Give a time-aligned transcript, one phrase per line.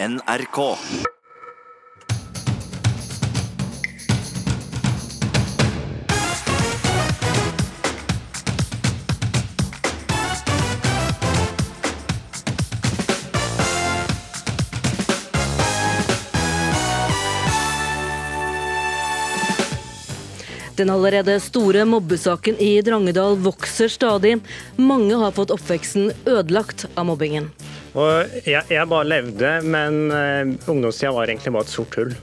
[0.00, 0.76] NRK.
[20.76, 24.36] Den allerede store mobbesaken i Drangedal vokser stadig.
[24.76, 27.50] Mange har fått oppveksten ødelagt av mobbingen.
[27.98, 32.14] Og jeg, jeg bare levde, men uh, ungdomstida var egentlig bare et sort hull.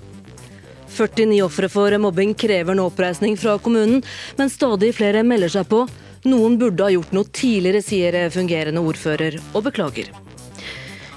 [0.95, 4.03] 49 ofre for mobbing krever nå oppreisning fra kommunen,
[4.39, 5.83] men stadig flere melder seg på.
[6.25, 10.13] Noen burde ha gjort noe tidligere, sier fungerende ordfører, og beklager.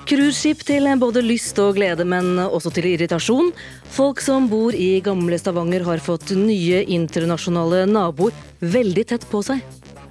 [0.08, 3.50] Cruiseskip til både lyst og glede, men også til irritasjon.
[3.92, 8.32] Folk som bor i gamle Stavanger har fått nye internasjonale naboer
[8.64, 9.60] veldig tett på seg.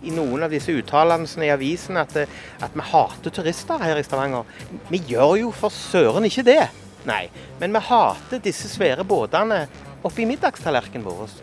[0.07, 2.15] I noen av disse uttalelsene i avisen at,
[2.63, 4.48] at vi hater turister her i Stavanger.
[4.88, 6.61] Vi gjør jo for søren ikke det.
[7.07, 7.25] Nei,
[7.59, 9.65] men vi hater disse svære båtene
[10.07, 11.35] oppi middagstallerkenen vår.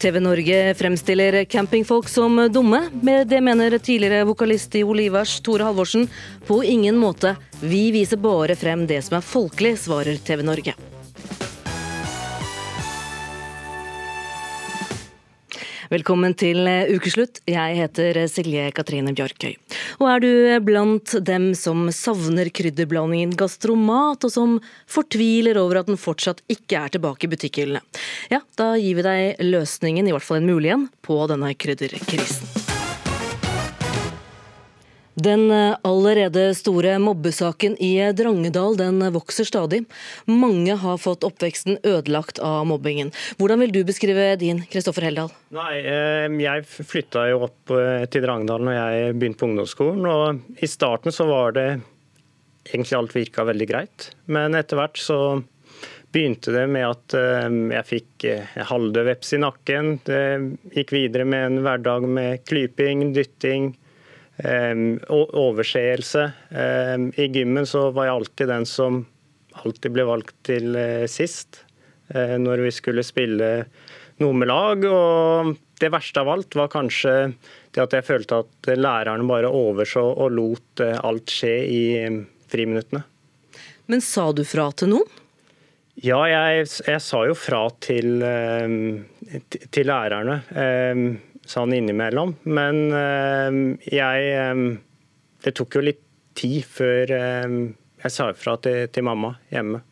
[0.00, 2.86] TV Norge fremstiller campingfolk som dumme.
[3.02, 6.08] Med det mener tidligere vokalist i Olivers, Tore Halvorsen.
[6.46, 7.34] På ingen måte.
[7.60, 10.89] Vi viser bare frem det som er folkelig, svarer TV Norge.
[15.90, 17.40] Velkommen til ukeslutt.
[17.50, 19.56] Jeg heter Silje Katrine Bjarkøy.
[19.98, 20.30] Og er du
[20.62, 24.54] blant dem som savner krydderblandingen gastromat, og som
[24.86, 27.82] fortviler over at den fortsatt ikke er tilbake i butikkhyllene,
[28.30, 32.69] ja, da gir vi deg løsningen, i hvert fall en mulig en, på denne krydderkrisen.
[35.20, 39.82] Den eh, allerede store mobbesaken i Drangedal den vokser stadig.
[40.24, 43.12] Mange har fått oppveksten ødelagt av mobbingen.
[43.36, 45.32] Hvordan vil du beskrive din, Kristoffer Heldal?
[45.52, 50.08] Nei, eh, Jeg flytta jo opp eh, til Drangedal når jeg begynte på ungdomsskolen.
[50.08, 51.68] og I starten så var det
[52.70, 54.10] egentlig alt virka veldig greit.
[54.24, 55.20] Men etter hvert så
[56.14, 58.24] begynte det med at jeg fikk
[58.66, 59.92] halvdød veps i nakken.
[60.02, 60.22] Det
[60.74, 63.70] gikk videre med en hverdag med klyping, dytting
[64.40, 66.22] overseelse.
[66.50, 69.02] I gymmen så var jeg alltid den som
[69.58, 71.62] alltid ble valgt til eh, sist
[72.14, 73.50] eh, når vi skulle spille
[74.20, 74.84] noe med lag.
[74.86, 77.14] Og det verste av alt var kanskje
[77.74, 81.82] det at jeg følte at lærerne bare overså og lot eh, alt skje i
[82.50, 83.04] friminuttene.
[83.90, 85.16] Men sa du fra til noen?
[86.00, 88.22] Ja, jeg, jeg sa jo fra til,
[89.74, 90.36] til lærerne
[91.50, 92.36] sånn innimellom.
[92.48, 94.64] Men eh, jeg eh,
[95.40, 96.02] Det tok jo litt
[96.36, 97.54] tid før eh,
[98.04, 99.82] jeg sa ifra til, til mamma hjemme.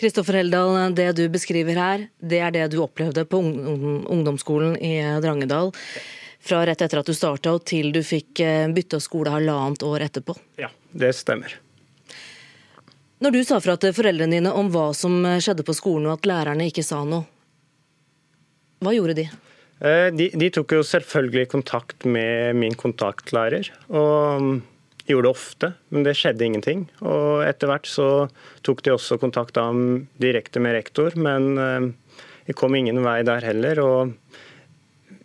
[0.00, 5.74] Kristoffer Heldal, det du beskriver her, det er det du opplevde på ungdomsskolen i Drangedal.
[6.40, 8.40] Fra rett etter at du starta og til du fikk
[8.72, 10.38] bytta skole halvannet år etterpå.
[10.56, 11.52] Ja, det stemmer.
[13.20, 16.30] Når du sa fra til foreldrene dine om hva som skjedde på skolen og at
[16.32, 17.28] lærerne ikke sa noe,
[18.80, 19.28] hva gjorde de?
[19.80, 23.72] Eh, de, de, tok jo selvfølgelig kontakt med min kontaktlærer.
[23.88, 24.60] og mm,
[25.10, 26.84] gjorde det ofte, men det skjedde ingenting.
[27.02, 28.08] Og etter hvert så
[28.62, 29.58] tok de også kontakt
[30.22, 31.56] direkte med rektor, men
[32.46, 33.80] vi det kom ingen vei der heller.
[33.80, 34.12] og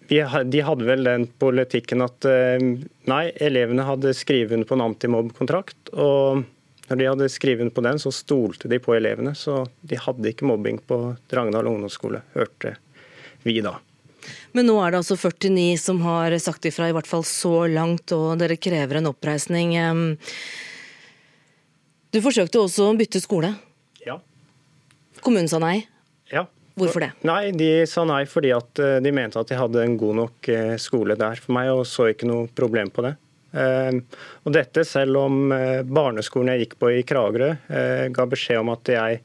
[0.09, 2.61] de hadde vel den politikken at eh,
[3.09, 5.93] nei, elevene hadde skrevet under på en antimobbkontrakt.
[5.93, 6.43] Og
[6.89, 9.33] når de hadde skrevet under på den, så stolte de på elevene.
[9.37, 10.99] Så de hadde ikke mobbing på
[11.31, 12.75] Drangedal ungdomsskole, hørte
[13.45, 13.77] vi da.
[14.55, 18.13] Men nå er det altså 49 som har sagt ifra, i hvert fall så langt,
[18.15, 19.75] og dere krever en oppreisning.
[22.15, 23.51] Du forsøkte også å bytte skole.
[24.05, 24.21] Ja.
[25.25, 25.81] Kommunen sa nei.
[26.31, 26.45] Ja.
[26.75, 27.11] Hvorfor det?
[27.23, 30.49] Nei, De sa nei fordi at eh, de mente at de hadde en god nok
[30.51, 33.15] eh, skole der for meg, og så ikke noe problem på det.
[33.55, 37.53] Og dette selv om eh, barneskolen jeg gikk på i Kragerø
[38.11, 39.21] ga beskjed om at jeg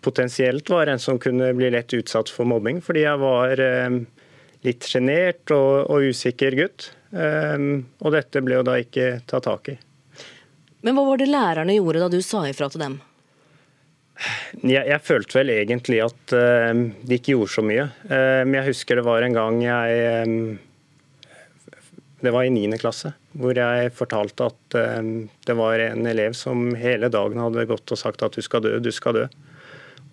[0.00, 3.60] potensielt var en som kunne bli lett utsatt for mobbing, fordi jeg var
[4.64, 6.90] litt sjenert og, og, usikker gutt.
[7.10, 9.76] Um, og dette ble jo da ikke tatt tak i.
[10.84, 12.98] Men hva var det lærerne gjorde da du sa ifra til dem?
[14.64, 17.88] Jeg, jeg følte vel egentlig at uh, de ikke gjorde så mye.
[18.08, 20.38] Uh, jeg husker det var en gang jeg um,
[22.24, 22.78] Det var i 9.
[22.80, 25.02] klasse, hvor jeg fortalte at uh,
[25.46, 28.78] det var en elev som hele dagen hadde gått og sagt at du skal dø,
[28.80, 29.26] du skal dø.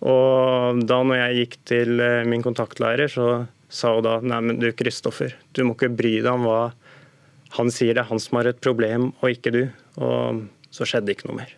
[0.03, 4.61] Og da når jeg gikk til uh, min kontaktlærer, så sa hun da nei, men
[4.61, 6.61] du Kristoffer, du må ikke bry deg om hva
[7.57, 7.95] han sier.
[7.95, 9.63] Det er han som har et problem, og ikke du.
[10.01, 11.55] Og så skjedde ikke noe mer.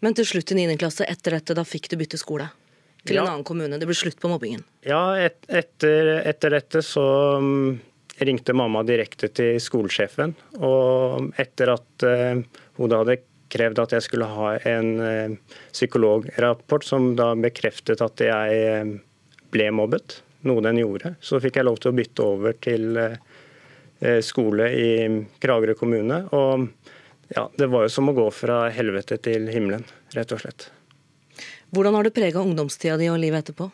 [0.00, 0.78] Men til slutt i 9.
[0.80, 2.48] klasse, etter dette, da fikk du bytte skole?
[3.04, 3.24] Til ja.
[3.24, 3.78] en annen kommune?
[3.80, 4.64] Det ble slutt på mobbingen?
[4.84, 7.04] Ja, et, etter, etter, dette så
[7.40, 7.78] um,
[8.20, 10.34] ringte mamma direkte til skolesjefen.
[10.60, 12.40] Og etter at uh,
[12.80, 13.20] hun da hadde
[13.50, 15.36] krevd at jeg skulle ha en uh,
[15.72, 18.98] psykolograpport som da bekreftet at jeg uh,
[19.52, 21.14] ble mobbet, noe den gjorde.
[21.20, 22.98] Så fikk jeg lov til å bytte over til
[24.24, 24.90] skole i
[25.42, 26.22] Kragerø kommune.
[26.32, 26.62] Og
[27.34, 29.84] ja, det var jo som å gå fra helvete til himmelen,
[30.16, 30.70] rett og slett.
[31.70, 33.68] Hvordan har det prega ungdomstida di og livet etterpå?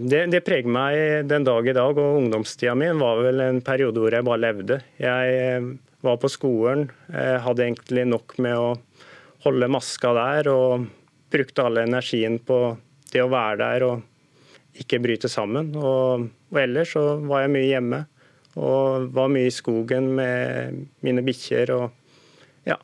[0.00, 4.00] Det, det, preger meg den dag i dag, og ungdomstida mi var vel en periode
[4.00, 4.78] hvor jeg bare levde.
[5.00, 5.62] Jeg
[6.04, 8.70] var på skolen, eh, hadde egentlig nok med å
[9.44, 10.86] holde maska der, og
[11.32, 12.60] brukte all energien på
[13.12, 14.06] det å være der og
[14.78, 15.72] ikke bryte sammen.
[15.76, 18.04] Og, og ellers så var jeg mye hjemme
[18.58, 21.72] og var mye i skogen med mine bikkjer.
[21.76, 22.78] Og ja,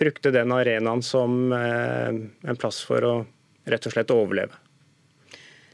[0.00, 3.14] brukte den arenaen som eh, en plass for å
[3.70, 4.56] rett og slett overleve.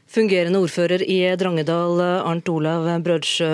[0.07, 3.49] Fungerende ordfører i Drangedal, Arnt Olav Brødsjø.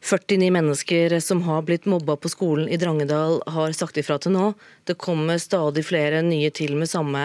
[0.00, 4.52] 49 mennesker som har blitt mobba på skolen i Drangedal, har sagt ifra til nå.
[4.86, 7.24] Det kommer stadig flere nye til med samme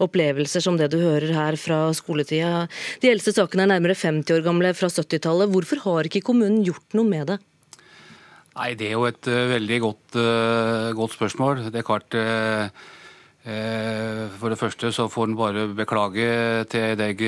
[0.00, 2.66] opplevelser som det du hører her fra skoletida.
[3.04, 5.52] De eldste sakene er nærmere 50 år gamle, fra 70-tallet.
[5.52, 7.40] Hvorfor har ikke kommunen gjort noe med det?
[8.58, 11.68] Nei, Det er jo et uh, veldig godt, uh, godt, spørsmål.
[11.68, 12.68] Det er klart Eh,
[13.48, 16.26] for det første så får en bare beklage
[16.68, 17.22] til deg,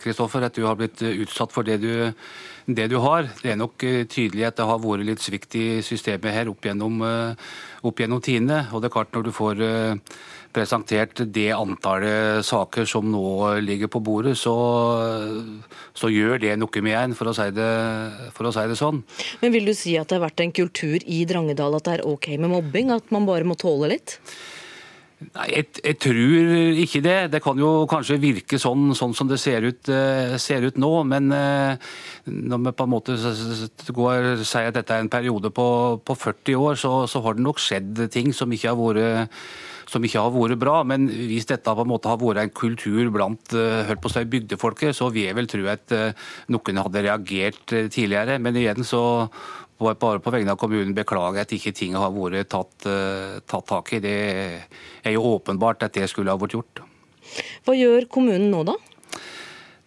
[0.00, 1.92] Kristoffer, at du har blitt utsatt for det du,
[2.66, 3.28] det du, har.
[3.42, 6.64] Det er nok eh, tydelig at det har vært litt svikt i systemet her opp
[6.64, 7.50] gjennom, eh,
[7.82, 8.66] opp gjennom tidene.
[8.72, 9.64] Og det er klart når du får
[10.52, 14.54] presentert det antallet saker som nå ligger på bordet, så,
[15.96, 17.70] så gjør det noe med en, for å, si det,
[18.36, 19.00] for å si det sånn.
[19.40, 22.08] Men vil du si at det har vært en kultur i Drangedal at det er
[22.08, 22.92] OK med mobbing?
[22.94, 24.18] At man bare må tåle litt?
[25.22, 26.52] Nei, jeg, jeg, tror
[26.82, 27.16] ikke det.
[27.32, 30.92] Det kan jo kanskje virke sånn, sånn som det ser ut, uh, ser ut, nå.
[31.08, 31.90] Men uh,
[32.28, 33.18] når vi på en måte
[33.96, 35.66] går, sier at dette er en periode på,
[36.04, 39.44] på 40 år, så, så, har det nok skjedd ting som ikke har vært
[39.92, 43.10] som ikke har vært bra, men hvis dette på en måte har vært en kultur
[43.12, 45.92] blant hørt på seg bygdefolket, så vil jeg vel tro at
[46.54, 48.38] noen hadde reagert tidligere.
[48.40, 49.02] Men igjen så
[49.82, 53.92] bare på vegne av kommunen beklage at ikke ting har vært tatt, uh, tatt, tak
[53.96, 54.00] i.
[54.04, 54.16] Det
[55.02, 56.82] er jo åpenbart at det skulle ha vært gjort.
[57.66, 58.78] Hva gjør kommunen nå, da?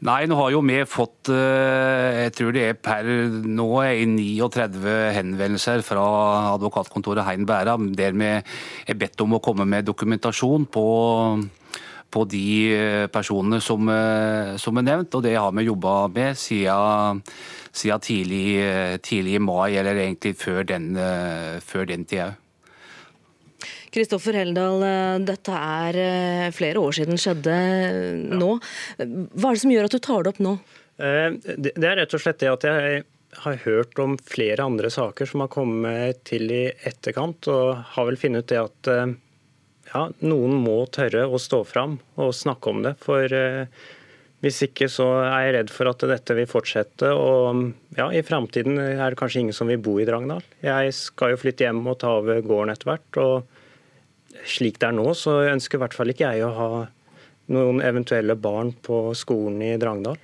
[0.06, 3.08] Nei, nå har jo vi fått eh, jeg tror det er per
[3.48, 6.04] nå er 39 henvendelser fra
[6.52, 10.86] advokatkontoret Hein Bæra, der vi er bedt om å komme med dokumentasjon på
[12.16, 13.92] på de eh, personene som,
[14.62, 17.22] som er nevnt, og det har vi jobba med siden
[17.76, 22.42] siden tidlig, tidlig, i mai, eller egentlig før den, eh, før den tida òg.
[23.96, 27.56] Kristoffer Heldal, eh, dette er eh, flere år siden skjedde
[28.36, 28.52] nå.
[29.00, 30.58] Hva er det som gjør at du tar det opp nå?
[30.96, 33.04] Det er rett og slett det at jeg
[33.44, 38.20] har hørt om flere andre saker som har kommet til i etterkant, og har vel
[38.20, 38.92] funnet ut det at
[39.96, 42.98] ja, noen må tørre å stå fram og snakke om det.
[43.00, 43.32] For
[44.46, 47.10] hvis ikke så er jeg redd for at dette vil fortsette.
[47.18, 47.64] Og
[47.98, 50.44] ja, i framtiden er det kanskje ingen som vil bo i Drangedal.
[50.62, 53.22] Jeg skal jo flytte hjem og ta over gården etter hvert.
[53.24, 56.70] Og slik det er nå, så ønsker i hvert fall ikke jeg å ha
[57.56, 60.20] noen eventuelle barn på skolen i Drangedal.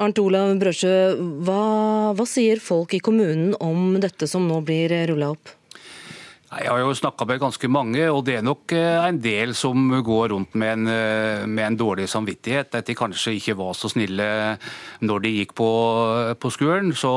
[0.00, 0.94] Arnt Olav Brøsjø,
[1.44, 1.62] hva,
[2.16, 5.56] hva sier folk i kommunen om dette som nå blir rulla opp?
[6.50, 9.84] Jeg har jo snakka med ganske mange, og det er nok eh, en del som
[10.02, 12.74] går rundt med en, eh, med en, dårlig samvittighet.
[12.74, 14.26] At de kanskje ikke var så snille
[15.06, 15.70] når de gikk på,
[16.42, 16.90] på skolen.
[16.90, 17.12] Så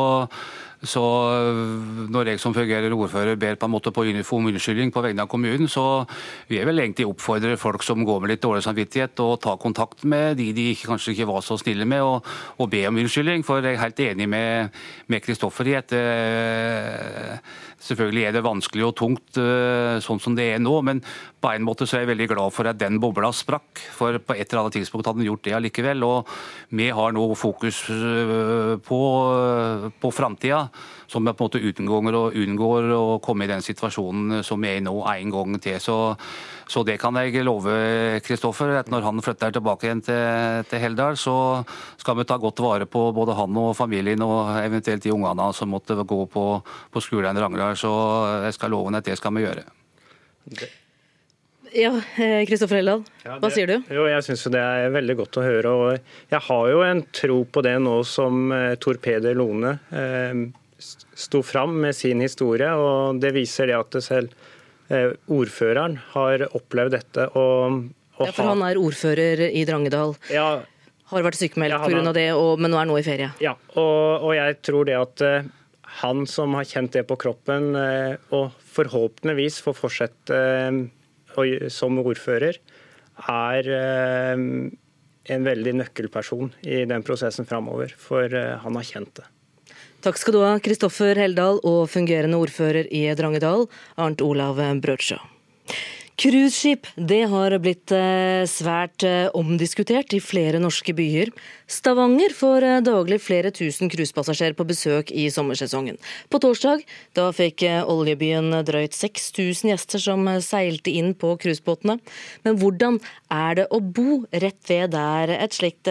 [0.84, 5.02] så øh, når jeg som fungerer ordfører ber på en måte på om unnskyldning på
[5.02, 6.04] vegne av kommunen, så
[6.50, 10.04] vil jeg vel egentlig oppfordre folk som går med litt dårlig samvittighet, å ta kontakt
[10.04, 12.28] med de de kanskje ikke var så snille med, og,
[12.60, 13.46] og be om unnskyldning.
[13.48, 15.96] For jeg er helt enig med Kristoffer i at
[17.84, 21.02] selvfølgelig er det vanskelig og tungt uh, sånn som det er nå, men
[21.44, 23.82] på en måte så er jeg veldig glad for at den bobla sprakk.
[23.98, 26.06] For på et eller annet tidspunkt hadde den gjort det allikevel.
[26.08, 26.30] Og
[26.72, 27.82] vi har nå fokus
[28.88, 29.00] på,
[30.00, 30.62] på framtida
[31.12, 34.80] som på en måte unngår, og unngår å komme i den situasjonen som vi er
[34.80, 35.82] i nå en gang til.
[35.84, 35.98] Så,
[36.74, 37.74] så det kan jeg love
[38.26, 41.36] Kristoffer, at når han flytter tilbake igjen til, til Heldal, så
[42.02, 45.70] skal vi ta godt vare på både han og familien og eventuelt de ungene som
[45.70, 47.78] måtte gå på, på skolen i Rangdal.
[47.78, 47.92] Så
[48.48, 49.68] jeg skal love ham at det skal vi gjøre.
[51.74, 51.92] Ja,
[52.50, 53.76] Kristoffer Heldal, ja, hva sier du?
[53.94, 55.76] Jo, jeg syns det er veldig godt å høre.
[55.78, 58.50] og Jeg har jo en tro på det nå som
[58.82, 60.44] Torpeder Lone eh,
[60.78, 62.74] sto fram med sin historie.
[62.74, 64.53] og Det viser det at det selv eh,
[65.32, 67.28] ordføreren har opplevd dette.
[67.40, 70.16] Og, og ja, For han er ordfører i Drangedal.
[70.34, 70.48] Ja,
[71.14, 72.14] har vært sykemeldt ja, pga.
[72.16, 73.30] det, og, men nå er nå i ferie.
[73.44, 75.26] Ja, og, og jeg tror det at
[76.02, 77.76] han som har kjent det på kroppen,
[78.34, 80.40] og forhåpentligvis får fortsette
[81.74, 82.58] som ordfører,
[83.30, 83.70] er
[84.34, 87.94] en veldig nøkkelperson i den prosessen framover.
[87.94, 89.28] For han har kjent det.
[90.04, 95.16] Takk skal du ha, Kristoffer Heldal og fungerende ordfører i Drangedal, Arnt Olav Brødsjø.
[96.20, 96.86] Cruiseskip
[97.32, 101.32] har blitt eh, svært eh, omdiskutert i flere norske byer.
[101.72, 105.98] Stavanger får eh, daglig flere tusen cruisepassasjerer på besøk i sommersesongen.
[106.30, 106.84] På torsdag
[107.18, 111.98] da fikk oljebyen drøyt 6000 gjester som seilte inn på cruisebåtene.
[112.44, 113.00] Men hvordan
[113.32, 115.90] er det å bo rett ved der et slikt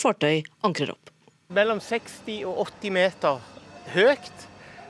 [0.00, 1.09] fartøy ankrer opp?
[1.50, 3.38] Mellom 60 og 80 meter
[3.90, 4.42] høyt,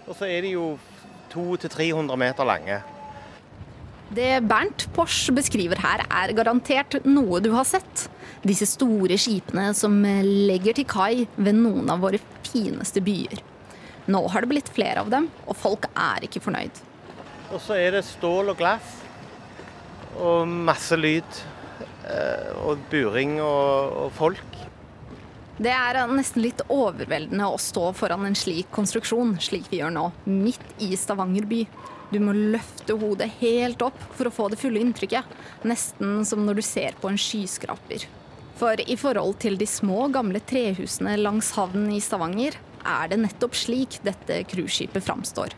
[0.05, 0.65] og så er de jo
[1.33, 2.77] 200-300 meter lange.
[4.13, 8.05] Det Bernt Porsch beskriver her, er garantert noe du har sett.
[8.45, 13.41] Disse store skipene som legger til kai ved noen av våre fineste byer.
[14.13, 16.83] Nå har det blitt flere av dem, og folk er ikke fornøyd.
[17.55, 18.99] Og så er det stål og glass
[20.21, 21.41] og masse lyd.
[22.11, 24.50] Eh, og buring og, og folk.
[25.61, 30.07] Det er nesten litt overveldende å stå foran en slik konstruksjon, slik vi gjør nå,
[30.25, 31.67] midt i Stavanger by.
[32.09, 35.29] Du må løfte hodet helt opp for å få det fulle inntrykket.
[35.69, 38.09] Nesten som når du ser på en skyskraper.
[38.57, 43.61] For i forhold til de små, gamle trehusene langs havnen i Stavanger, er det nettopp
[43.61, 45.53] slik dette cruiseskipet framstår.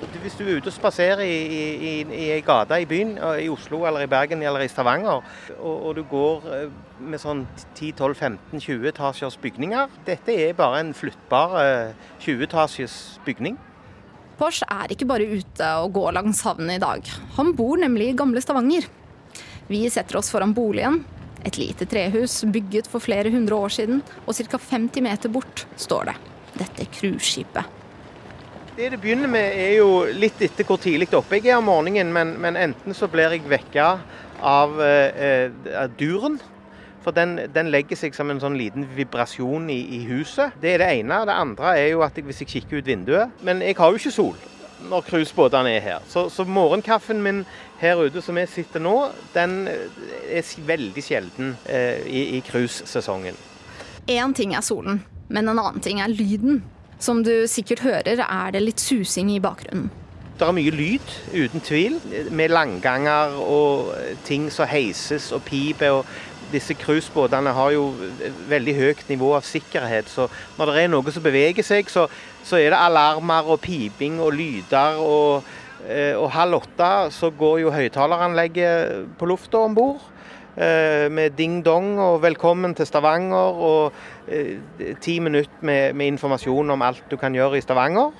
[0.00, 3.82] Hvis du er ute og spaserer i, i, i ei gate i byen, i Oslo
[3.88, 5.20] eller i Bergen eller i Stavanger,
[5.58, 7.42] og, og du går eh, med sånn
[7.76, 11.56] 10-12-15-20 etasjers bygninger Dette er bare en flyttbar
[12.24, 13.58] 20 eh, bygning.
[14.40, 17.04] Porsch er ikke bare ute og går langs havnen i dag.
[17.36, 18.88] Han bor nemlig i gamle Stavanger.
[19.68, 21.02] Vi setter oss foran boligen.
[21.44, 24.60] Et lite trehus bygget for flere hundre år siden, og ca.
[24.60, 26.16] 50 meter bort står det.
[26.56, 27.79] Dette cruiseskipet.
[28.80, 32.14] Det det begynner med, er jo litt etter hvor tidlig oppe jeg er om morgenen,
[32.16, 33.88] men, men enten så blir jeg vekka
[34.40, 36.38] av eh, eh duren
[37.04, 40.56] for den, den, legger seg som en sånn liten vibrasjon i, i, huset.
[40.64, 41.20] Det er det ene.
[41.28, 44.00] Det andre er jo at jeg, hvis jeg kikker ut vinduet Men jeg har jo
[44.00, 44.40] ikke sol
[44.88, 46.08] når cruisebåtene er her.
[46.08, 47.44] Så, så, morgenkaffen min
[47.84, 48.96] her ute som jeg sitter nå,
[49.36, 53.36] den er veldig sjelden eh, i cruisesesongen.
[54.08, 56.62] Én ting er solen, men en annen ting er lyden.
[57.00, 59.88] Som du sikkert hører, er det litt susing i bakgrunnen.
[60.40, 61.98] Det er mye lyd, uten tvil,
[62.32, 63.90] med langganger og
[64.24, 66.00] ting som heises og piper.
[66.00, 66.06] og
[66.50, 67.90] disse cruisebåtene har jo
[68.50, 70.10] veldig høyt nivå av sikkerhet.
[70.10, 70.26] Så
[70.58, 72.06] når det er noe som beveger seg, så,
[72.42, 74.98] så er det alarmer og piping og lyder.
[74.98, 75.46] Og,
[75.86, 80.09] eh, og halv åtte så går jo høyttaleranlegget på lufta om bord.
[80.60, 83.92] Eh, med ding-dong og 'velkommen til Stavanger' og
[84.28, 84.58] eh,
[85.00, 88.12] ti minutter med, med, informasjon om alt du kan gjøre i Stavanger.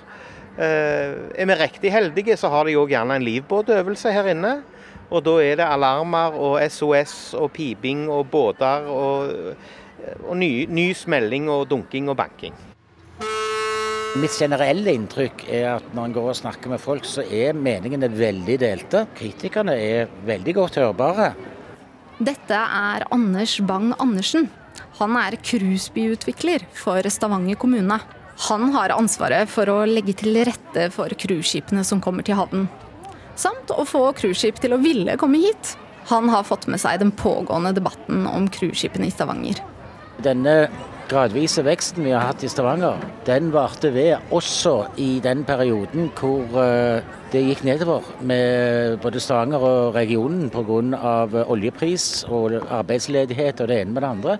[0.56, 4.62] Er vi riktig heldige, så har de òg gjerne en livbåtøvelse her inne.
[5.10, 9.54] Og da er det alarmer og SOS og piping og båter og,
[10.28, 12.54] og ny, ny smelling og dunking og banking.
[14.16, 18.10] Mitt generelle inntrykk er at når en går og snakker med folk, så er meningene
[18.10, 19.06] veldig delte.
[19.14, 21.32] Kritikerne er veldig godt hørbare.
[22.20, 24.50] Dette er Anders Bang Andersen.
[25.00, 27.96] Han er cruisebyutvikler for Stavanger kommune.
[28.50, 32.68] Han har ansvaret for å legge til rette for cruiseskipene som kommer til havnen
[33.40, 35.74] samt å få cruiseskip til å ville komme hit.
[36.10, 39.60] Han har fått med seg den pågående debatten om cruiseskipene i Stavanger.
[40.24, 40.54] Denne
[41.10, 46.60] gradvise veksten vi har hatt i Stavanger, den varte ved også i den perioden hvor
[46.62, 47.02] eh,
[47.32, 51.44] det gikk nedover med både Stavanger og regionen pga.
[51.50, 54.36] oljepris og arbeidsledighet og det ene med det andre.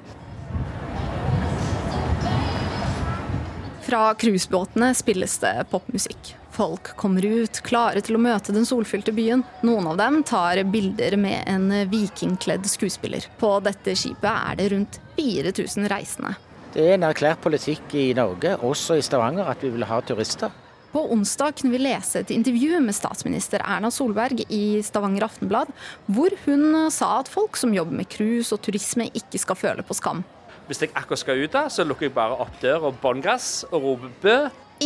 [3.91, 6.37] Fra cruisebåtene spilles det popmusikk.
[6.55, 9.43] Folk kommer ut, klare til å møte den solfylte byen.
[9.67, 13.27] Noen av dem tar bilder med en vikingkledd skuespiller.
[13.41, 16.37] På dette skipet er det rundt 4000 reisende.
[16.71, 20.53] Det er en erklært politikk i Norge, også i Stavanger, at vi vil ha turister.
[20.93, 25.71] På onsdag kunne vi lese et intervju med statsminister Erna Solberg i Stavanger Aftenblad,
[26.07, 29.99] hvor hun sa at folk som jobber med cruise og turisme ikke skal føle på
[29.99, 30.23] skam.
[30.71, 33.65] Hvis jeg akkurat skal ut, da, så lukker jeg bare opp dør og bånn gass
[33.73, 34.37] og roper bø.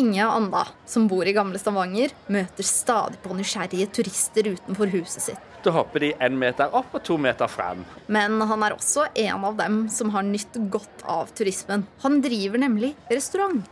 [0.01, 5.54] Inge Anda, som bor i gamle Stavanger, møter stadig på nysgjerrige turister utenfor huset sitt.
[5.65, 7.85] Da hopper de én meter opp og to meter frem.
[8.13, 11.87] Men han er også en av dem som har nytt godt av turismen.
[12.05, 13.65] Han driver nemlig restaurant.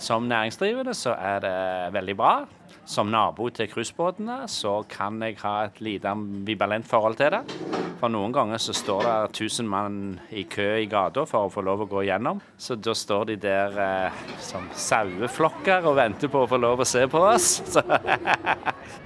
[0.00, 1.56] Som næringsdrivende så er det
[1.94, 2.34] veldig bra.
[2.84, 7.40] som nabo til cruisebåtene, så kan jeg ha et lite ambivalent forhold til det.
[8.00, 9.96] For noen ganger så står det 1000 mann
[10.28, 12.42] i kø i gata for å få lov å gå gjennom.
[12.58, 16.88] Så da står de der eh, som saueflokker og venter på å få lov å
[16.88, 17.62] se på oss.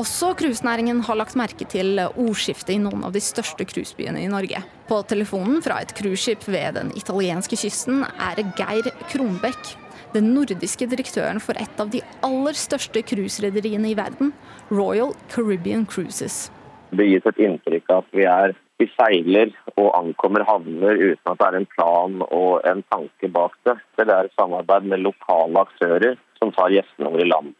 [0.00, 4.62] Også cruisenæringen har lagt merke til ordskiftet i noen av de største cruisebyene i Norge.
[4.88, 9.76] På telefonen fra et cruiseskip ved den italienske kysten er Geir Kronbekk
[10.12, 14.32] den nordiske direktøren for et av de aller største cruiserederiene i verden,
[14.70, 16.50] Royal Caribbean Cruises.
[16.92, 21.40] Det gis et inntrykk av at vi, er, vi seiler og ankommer havner uten at
[21.40, 23.78] det er en plan og en tanke bak det.
[23.96, 27.54] Det er et samarbeid med lokale aktører som tar gjestene over i land.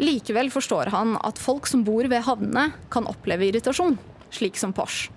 [0.00, 3.98] Likevel forstår han at folk som bor ved havnene kan oppleve irritasjon,
[4.32, 5.12] slik som Porsche.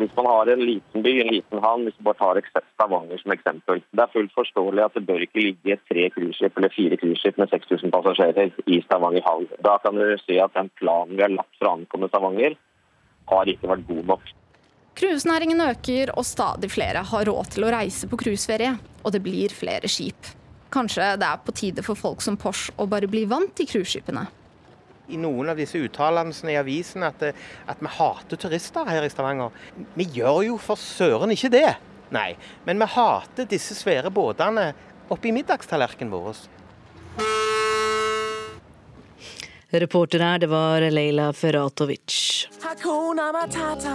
[0.00, 3.34] Hvis man har en liten by, en liten havn, hvis du bare tar Stavanger som
[3.34, 3.82] eksempel.
[3.92, 7.52] Det er fullt forståelig at det bør ikke ligge tre cruiseskip eller fire cruiseskip med
[7.52, 9.46] 6000 passasjerer i Stavanger havn.
[9.62, 12.56] Da kan du si at den planen vi har lagt for å ankomme Stavanger,
[13.30, 14.32] har ikke vært god nok.
[14.98, 18.74] Cruisenæringen øker, og stadig flere har råd til å reise på cruiseferie.
[19.04, 20.32] Og det blir flere skip.
[20.72, 24.28] Kanskje det er på tide for folk som Porsche å bare bli vant til cruiseskipene
[25.12, 27.22] i noen av disse uttalelsene i avisen at,
[27.66, 29.52] at, vi hater turister her i Stavanger.
[29.98, 31.68] Vi gjør jo for søren ikke det.
[32.12, 32.32] Nei,
[32.66, 34.70] men vi hater disse svære båtene
[35.12, 36.42] oppi middagstallerkenen vår.
[39.72, 42.48] Reporter her, det var Leila Ferratovic.
[42.60, 43.94] Hakuna matata.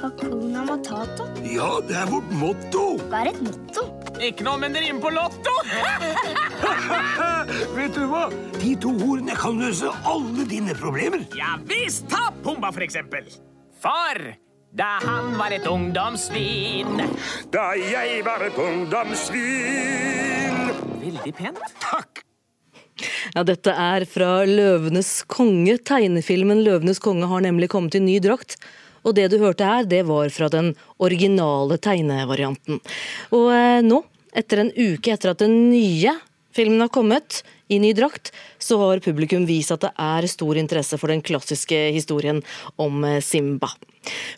[0.00, 1.28] Hakuna matata?
[1.44, 2.86] Ja, det er vårt motto.
[3.10, 4.05] Hva er et motto?
[4.22, 5.52] Ikke noe, men det rimer på lotto!
[7.76, 8.26] Vet du hva?
[8.56, 11.26] De to ordene kan løse alle dine problemer.
[11.36, 12.08] Ja visst!
[12.12, 13.28] Ta Pumba, for eksempel.
[13.82, 14.14] For
[14.76, 16.98] da han var et ungdomssvin
[17.52, 20.56] Da jeg var et ungdomssvin
[21.00, 21.60] Veldig pent.
[21.80, 22.22] Takk.
[23.34, 25.76] Ja, Dette er fra 'Løvenes konge'.
[25.84, 28.56] Tegnefilmen 'Løvenes konge' har nemlig kommet i ny drakt.
[29.06, 30.72] Og det du hørte her, det var fra den
[31.02, 32.80] originale tegnevarianten.
[33.36, 34.02] Og eh, nå,
[34.36, 36.16] etter en uke etter at den nye
[36.56, 38.30] filmen har kommet, i ny drakt,
[38.66, 42.42] så har publikum vist at det er stor interesse for den klassiske historien
[42.82, 43.70] om eh, Simba.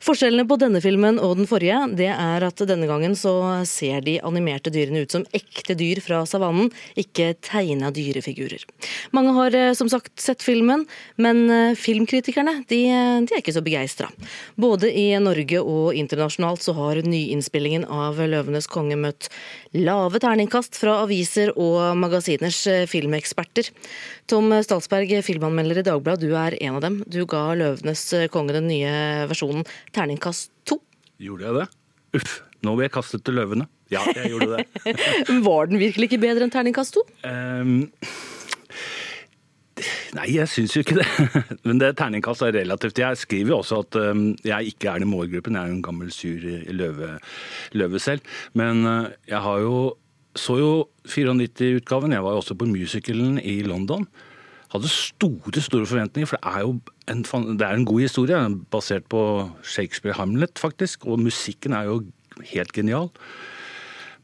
[0.05, 3.33] Forskjellene på denne filmen og den forrige det er at denne gangen så
[3.69, 8.65] ser de animerte dyrene ut som ekte dyr fra savannen, ikke tegna dyrefigurer.
[9.17, 10.87] Mange har eh, som sagt sett filmen,
[11.21, 12.81] men eh, filmkritikerne de,
[13.29, 14.11] de er ikke så begeistra.
[14.57, 19.29] Både i Norge og internasjonalt så har nyinnspillingen av 'Løvenes konge' møtt
[19.77, 23.69] lave terningkast fra aviser og magasiners filmeksperter.
[24.27, 27.03] Tom Statsberg, filmanmelder i Dagbladet, du er en av dem.
[27.07, 28.05] Du ga 'Løvenes
[28.35, 30.81] konge' den nye versjonen terningkast to.
[31.23, 31.69] Gjorde jeg det?
[32.19, 33.69] Uff, nå blir jeg kastet til løvene.
[33.93, 34.97] Ja, jeg gjorde det.
[35.49, 37.05] Var den virkelig ikke bedre enn terningkast to?
[37.25, 37.89] Um,
[40.17, 41.07] Nei, jeg syns jo ikke det.
[41.69, 42.99] Men det terningkast er relativt.
[42.99, 45.57] Jeg skriver jo også at um, jeg ikke er den målgruppen.
[45.57, 47.15] Jeg er jo en gammel sur løve,
[47.79, 48.37] løve selv.
[48.59, 49.75] Men uh, jeg har jo
[50.37, 50.73] så jo
[51.09, 52.13] 94-utgaven.
[52.13, 54.07] Jeg var jo også på musicalen i London.
[54.73, 56.75] Hadde store store forventninger, for det er jo
[57.09, 57.23] en,
[57.57, 58.41] det er en god historie.
[58.71, 59.23] Basert på
[59.65, 61.07] Shakespeare Hamlet, faktisk.
[61.07, 62.03] Og musikken er jo
[62.53, 63.09] helt genial.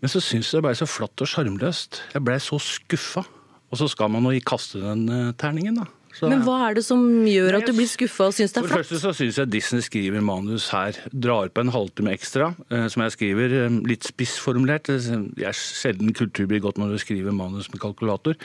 [0.00, 2.02] Men så syns jeg det ble så flatt og sjarmløst.
[2.12, 3.24] Jeg blei så skuffa.
[3.72, 5.88] Og så skal man jo kaste den uh, terningen, da.
[6.14, 8.68] Så, Men hva er det som gjør at du blir skuffa og syns det er
[8.68, 8.70] flatt?
[8.70, 10.98] For det første så syns jeg Disney skriver manus her.
[11.10, 13.56] Drar på en halvtime ekstra, eh, som jeg skriver.
[13.64, 14.92] Eh, litt spissformulert.
[14.94, 18.38] Jeg er sjelden kultur blir godt når du skriver manus med kalkulator.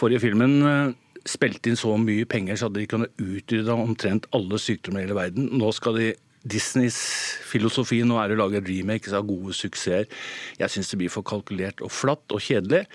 [0.00, 0.96] Forrige filmen eh,
[1.28, 5.20] spilte inn så mye penger så hadde de kunnet utrydde omtrent alle sykdommer i hele
[5.20, 5.52] verden.
[5.60, 6.96] Nå skal de Disneys
[7.44, 10.08] filosofi nå er å lage remakes av gode suksesser.
[10.56, 12.86] Jeg syns det blir for kalkulert og flatt og kjedelig.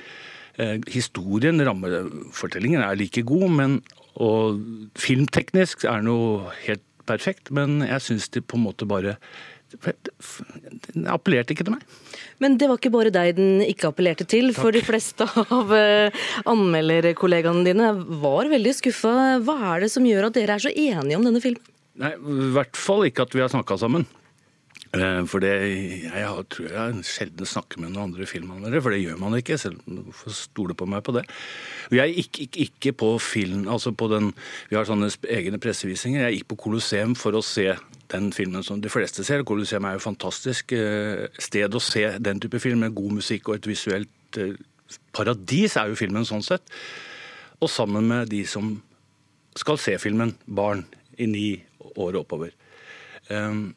[0.61, 3.79] Eh, historien, rammefortellingen, er like god, men,
[4.15, 4.61] og
[4.99, 6.19] filmteknisk er den jo
[6.63, 9.17] helt perfekt, men jeg syns de på en måte bare
[9.75, 11.83] den appellerte ikke til meg.
[12.39, 14.61] Men det var ikke bare deg den ikke appellerte til, Takk.
[14.61, 17.91] for de fleste av eh, anmelderkollegaene dine
[18.23, 19.15] var veldig skuffa.
[19.43, 21.73] Hva er det som gjør at dere er så enige om denne filmen?
[21.99, 24.07] Nei, I hvert fall ikke at vi har snakka sammen.
[24.95, 25.51] Eh, for det,
[26.05, 29.57] jeg tror jeg sjelden snakker med noen andre filmanmeldere, for det gjør man ikke.
[29.59, 29.81] selv
[30.31, 31.25] stole på meg på det.
[31.89, 34.33] Og jeg gikk ikke, ikke, på film, altså på den,
[34.69, 36.21] Vi har sånne egne pressevisninger.
[36.21, 37.73] Jeg gikk på Colosseum for å se
[38.11, 39.43] den filmen som de fleste ser.
[39.43, 43.49] Colosseum er jo et fantastisk eh, sted å se den type film, med god musikk
[43.49, 44.55] og et visuelt eh,
[45.11, 46.67] paradis er jo filmen sånn sett.
[47.59, 48.75] Og sammen med de som
[49.55, 50.85] skal se filmen, barn
[51.17, 51.47] i ni
[51.95, 52.51] år oppover.
[53.29, 53.73] Um,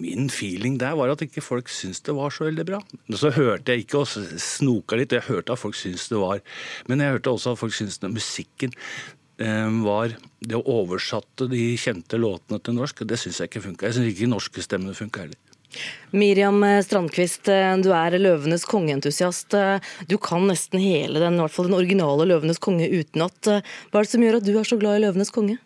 [0.00, 2.80] min feeling der var at ikke folk syntes det var så veldig bra.
[3.14, 4.08] Så hørte jeg ikke og
[4.40, 6.40] snoka litt, jeg hørte at folk syntes det var
[6.88, 8.72] Men jeg hørte også at folk syntes at musikken
[9.38, 13.88] eh, var Det å oversatte de kjente låtene til norsk, det syns jeg ikke funka.
[13.88, 15.40] Jeg syns ikke norske stemmene funka heller.
[16.12, 17.48] Miriam Strandquist,
[17.80, 19.54] du er Løvenes kongeentusiast.
[20.04, 23.40] Du kan nesten hele den, i hvert fall den originale Løvenes konge utenat.
[23.48, 25.56] Hva er det som gjør at du er så glad i Løvenes konge?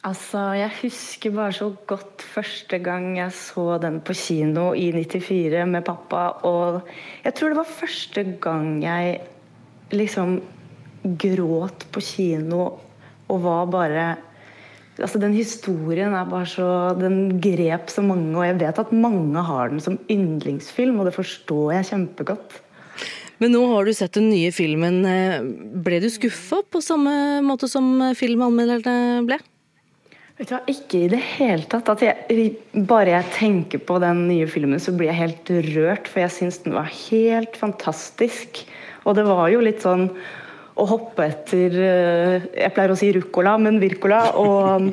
[0.00, 5.66] Altså, Jeg husker bare så godt første gang jeg så den på kino i 94
[5.68, 6.22] med pappa.
[6.48, 6.80] Og
[7.24, 9.20] jeg tror det var første gang jeg
[9.92, 10.40] liksom
[11.20, 12.62] gråt på kino
[13.28, 14.16] og var bare
[15.00, 19.42] Altså, Den historien er bare så Den grep så mange, og jeg vet at mange
[19.42, 22.60] har den som yndlingsfilm, og det forstår jeg kjempegodt.
[23.40, 25.00] Men nå har du sett den nye filmen.
[25.80, 29.38] Ble du skuffa på samme måte som filmanmelderne ble?
[30.40, 31.88] Vet du hva, Ikke i det hele tatt.
[31.92, 32.52] At jeg,
[32.88, 36.08] bare jeg tenker på den nye filmen, så blir jeg helt rørt.
[36.08, 38.62] For jeg syns den var helt fantastisk.
[39.04, 40.08] Og det var jo litt sånn
[40.80, 44.86] å hoppe etter eh, Jeg pleier å si ruccola, men virkola Og,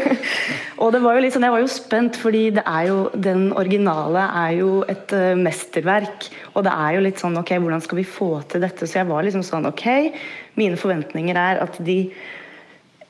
[0.82, 3.50] og det var jo litt sånn, jeg var jo spent, fordi det er jo, den
[3.54, 6.32] originale er jo et uh, mesterverk.
[6.54, 8.88] Og det er jo litt sånn OK, hvordan skal vi få til dette?
[8.90, 9.86] Så jeg var liksom sånn OK,
[10.58, 12.00] mine forventninger er at de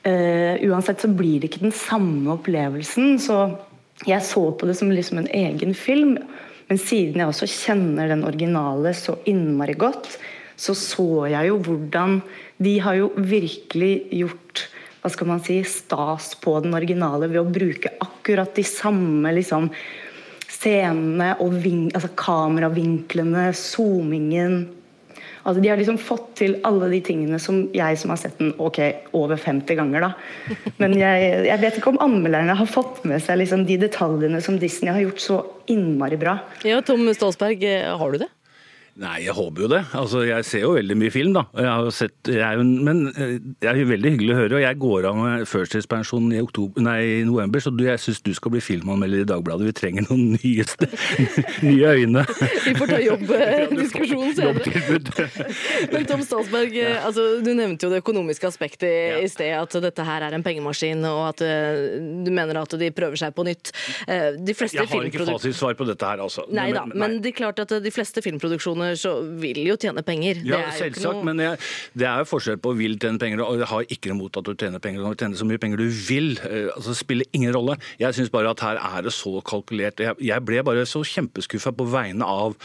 [0.05, 3.15] uansett så blir det ikke den samme opplevelsen.
[3.21, 3.39] Så
[4.05, 6.17] jeg så på det som liksom en egen film.
[6.69, 10.15] Men siden jeg også kjenner den originale så innmari godt,
[10.55, 12.21] så så jeg jo hvordan
[12.57, 14.69] De har jo virkelig gjort
[15.03, 19.67] hva skal man si, stas på den originale ved å bruke akkurat de samme liksom,
[20.49, 21.59] scenene og
[21.93, 24.55] altså kameravinklene, zoomingen
[25.45, 28.53] Altså, de har liksom fått til alle de tingene som jeg som har sett den
[28.57, 28.79] ok,
[29.13, 30.07] over 50 ganger.
[30.07, 30.57] da.
[30.81, 34.57] Men jeg, jeg vet ikke om anmelderne har fått med seg liksom de detaljene som
[34.61, 36.39] Disney har gjort så innmari bra.
[36.65, 37.61] Ja, Tom Stolsberg,
[38.01, 38.31] har du det?
[38.95, 39.81] Nei, jeg håper jo det.
[39.91, 41.41] Altså, Jeg ser jo veldig mye film, da.
[41.59, 44.55] Jeg har sett, jeg men eh, det er jo veldig hyggelig å høre.
[44.55, 46.43] og Jeg går av med førstidspensjon i,
[46.85, 49.67] nei, i november, så du, jeg syns du skal bli filmanmelder i Dagbladet.
[49.67, 50.67] Vi trenger noen nye,
[51.67, 52.23] nye øyne.
[52.63, 55.27] Vi får ta jobbdiskusjonen senere.
[55.91, 56.95] men Tom Statsberg, ja.
[57.09, 59.19] altså, du nevnte jo det økonomiske aspektet i, ja.
[59.19, 59.51] i sted.
[59.59, 63.43] At dette her er en pengemaskin, og at du mener at de prøver seg på
[63.47, 63.75] nytt.
[64.07, 66.47] De jeg har ikke fasitsvar på dette her, altså.
[66.55, 69.75] Nei da, men, men det er klart at de fleste filmproduksjoner personer så vil jo
[69.79, 70.41] tjene penger.
[70.45, 71.23] Ja, selvsagt, noe...
[71.25, 71.59] men jeg,
[71.97, 74.79] det er jo forskjell på vil tjene penger og har ikke imot at du tjener
[74.79, 75.01] penger.
[75.01, 76.35] Du kan tjene så mye penger du vil.
[76.45, 77.77] Eh, altså, det spiller ingen rolle.
[77.99, 79.99] Jeg syns bare at her er det så kalkulert.
[79.99, 82.57] Jeg, jeg ble bare så kjempeskuffa på vegne av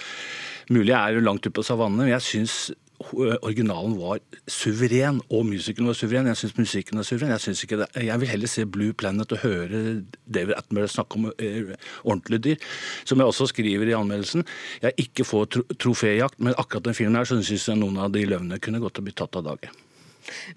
[0.71, 2.57] Mulig jeg er langt ute på savannen, men jeg syns
[3.01, 6.29] originalen var suveren, og musikken var suveren.
[6.31, 7.33] Jeg syns musikken var suveren.
[7.33, 7.89] Jeg, ikke det.
[8.07, 9.81] jeg vil heller se Blue Planet og høre
[10.27, 12.71] David Attenborough snakke om uh, ordentlige dyr.
[13.09, 14.45] Som jeg også skriver i anmeldelsen.
[14.85, 18.13] Jeg ikke får tro troféjakt, men akkurat den filmen her så syns jeg noen av
[18.13, 19.73] de løvene kunne godt ha blitt tatt av dage.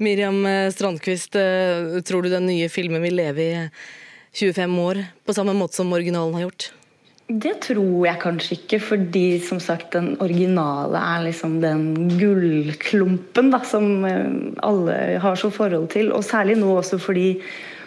[0.03, 3.55] Miriam eh, Strandquist, eh, tror du den nye filmen vil leve i
[4.35, 6.73] 25 år på samme måte som originalen har gjort?
[7.31, 11.85] Det tror jeg kanskje ikke, fordi som sagt den originale er liksom den
[12.19, 14.33] gullklumpen da, som eh,
[14.65, 16.11] alle har så forhold til.
[16.11, 17.37] Og særlig nå også fordi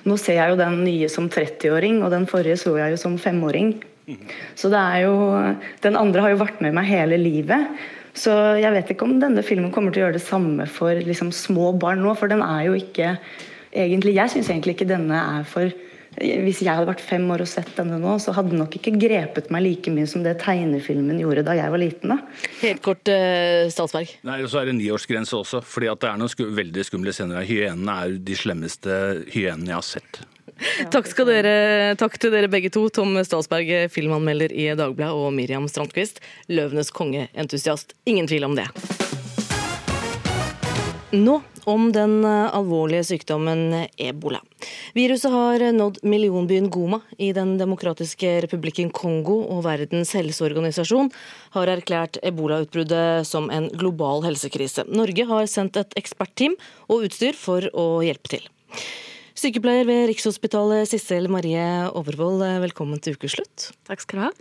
[0.07, 3.19] nå ser jeg jo den nye som 30-åring, og den forrige så jeg jo som
[3.21, 3.75] femåring.
[4.55, 5.15] Så det er jo
[5.83, 7.75] Den andre har jo vært med meg hele livet.
[8.17, 11.33] Så jeg vet ikke om denne filmen kommer til å gjøre det samme for liksom,
[11.35, 13.17] små barn nå, for den er jo ikke
[13.77, 15.75] egentlig Jeg syns egentlig ikke denne er for
[16.17, 18.95] hvis jeg hadde vært fem år og sett denne nå, så hadde den nok ikke
[19.01, 22.15] grepet meg like mye som det tegnefilmen gjorde da jeg var liten.
[22.15, 22.47] da.
[22.63, 24.15] Helt kort, uh, Statsberg.
[24.27, 27.13] Nei, og Så er det niårsgrense også, fordi at det er noen sku veldig skumle
[27.17, 27.45] scener.
[27.47, 28.97] Hyenene er de slemmeste
[29.35, 30.23] hyenene jeg har sett.
[30.23, 30.33] Ja.
[30.95, 36.23] Takk, dere, takk, til dere begge to, Tom Statsberg, filmanmelder i Dagbladet, og Miriam Strandquist,
[36.49, 37.93] Løvenes konge-entusiast.
[38.09, 38.71] Ingen tvil om det.
[41.17, 44.43] Nå om den eh, alvorlige sykdommen ebola.
[44.95, 51.09] Viruset har nådd millionbyen Goma i Den demokratiske republikken Kongo, og Verdens helseorganisasjon
[51.57, 54.85] har erklært ebolautbruddet som en global helsekrise.
[54.93, 56.59] Norge har sendt et ekspertteam
[56.91, 58.49] og utstyr for å hjelpe til.
[59.37, 61.65] Sykepleier ved Rikshospitalet Sissel Marie
[61.97, 63.71] Overvold, velkommen til ukeslutt.
[63.89, 64.35] Takk skal du ha.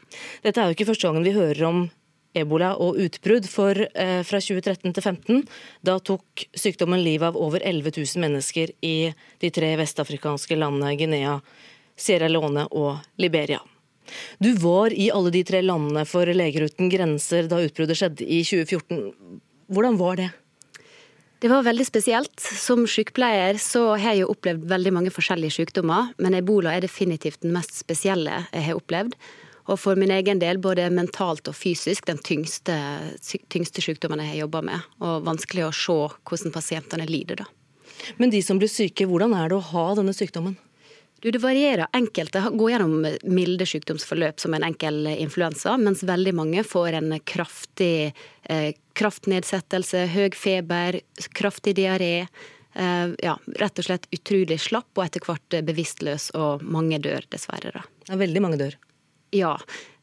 [0.43, 1.87] Dette er jo ikke første gangen vi hører om
[2.37, 3.47] ebola og utbrudd.
[3.49, 5.45] For eh, fra 2013 til 2015
[5.85, 8.95] da tok sykdommen livet av over 11 000 mennesker i
[9.41, 11.39] de tre vestafrikanske landene Guinea,
[11.95, 13.61] Sierra Leone og Liberia.
[14.37, 18.43] Du var i alle de tre landene for Leger uten grenser da utbruddet skjedde i
[18.45, 19.39] 2014.
[19.73, 20.31] Hvordan var det?
[21.41, 22.39] Det var veldig spesielt.
[22.39, 27.43] Som sykepleier så har jeg jo opplevd veldig mange forskjellige sykdommer, men ebola er definitivt
[27.43, 29.17] den mest spesielle jeg har opplevd.
[29.65, 32.75] Og for min egen del både mentalt og fysisk den tyngste,
[33.49, 34.89] tyngste sykdommen jeg har jobba med.
[35.01, 35.97] Og vanskelig å se
[36.29, 37.49] hvordan pasientene lider da.
[38.21, 40.57] Men de som blir syke, hvordan er det å ha denne sykdommen?
[41.23, 41.87] Du, det varierer.
[41.95, 48.11] Enkelte går gjennom milde sykdomsforløp som en enkel influensa, mens veldig mange får en kraftig
[48.43, 50.99] eh, kraftnedsettelse, høy feber,
[51.33, 52.27] kraftig diaré.
[52.75, 57.73] Eh, ja, rett og slett utrolig slapp og etter hvert bevisstløs, og mange dør dessverre.
[57.79, 57.85] Da.
[58.11, 58.77] Ja, veldig mange dør.
[59.33, 59.55] Ja.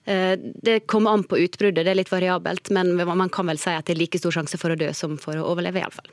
[0.04, 3.70] Eh, det kommer an på utbruddet, det er litt variabelt, men man kan vel si
[3.70, 6.10] at det er like stor sjanse for å dø som for å overleve, iallfall.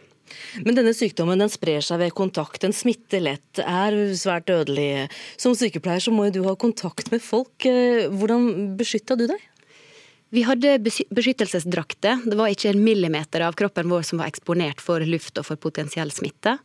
[0.61, 5.07] Men denne sykdommen den sprer seg ved kontakt, den smitter lett, er svært dødelig.
[5.41, 7.65] Som sykepleier så må jo du ha kontakt med folk.
[7.65, 9.41] Eh, hvordan beskytta du deg?
[10.29, 12.21] Vi hadde beskyttelsesdrakter.
[12.29, 15.57] Det var ikke en millimeter av kroppen vår som var eksponert for luft og for
[15.57, 16.59] potensiell smitte.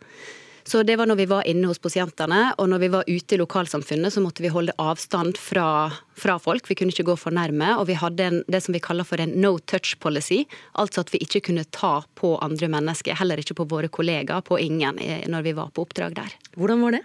[0.65, 3.39] Så det var når vi var inne hos pasientene, og når vi var ute i
[3.41, 6.71] lokalsamfunnet, så måtte vi holde avstand fra, fra folk.
[6.71, 7.75] Vi kunne ikke gå for nærme.
[7.77, 10.45] Og vi hadde en, det som vi kaller for en no touch policy.
[10.81, 14.57] Altså at vi ikke kunne ta på andre mennesker, heller ikke på våre kollegaer, på
[14.63, 16.33] ingen, eh, når vi var på oppdrag der.
[16.57, 17.05] Hvordan var det?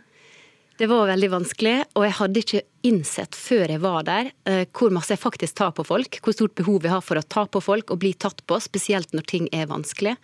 [0.79, 4.93] Det var veldig vanskelig, og jeg hadde ikke innsett før jeg var der eh, hvor
[4.95, 6.21] masse jeg faktisk tar på folk.
[6.23, 9.11] Hvor stort behov jeg har for å ta på folk og bli tatt på, spesielt
[9.11, 10.15] når ting er vanskelig.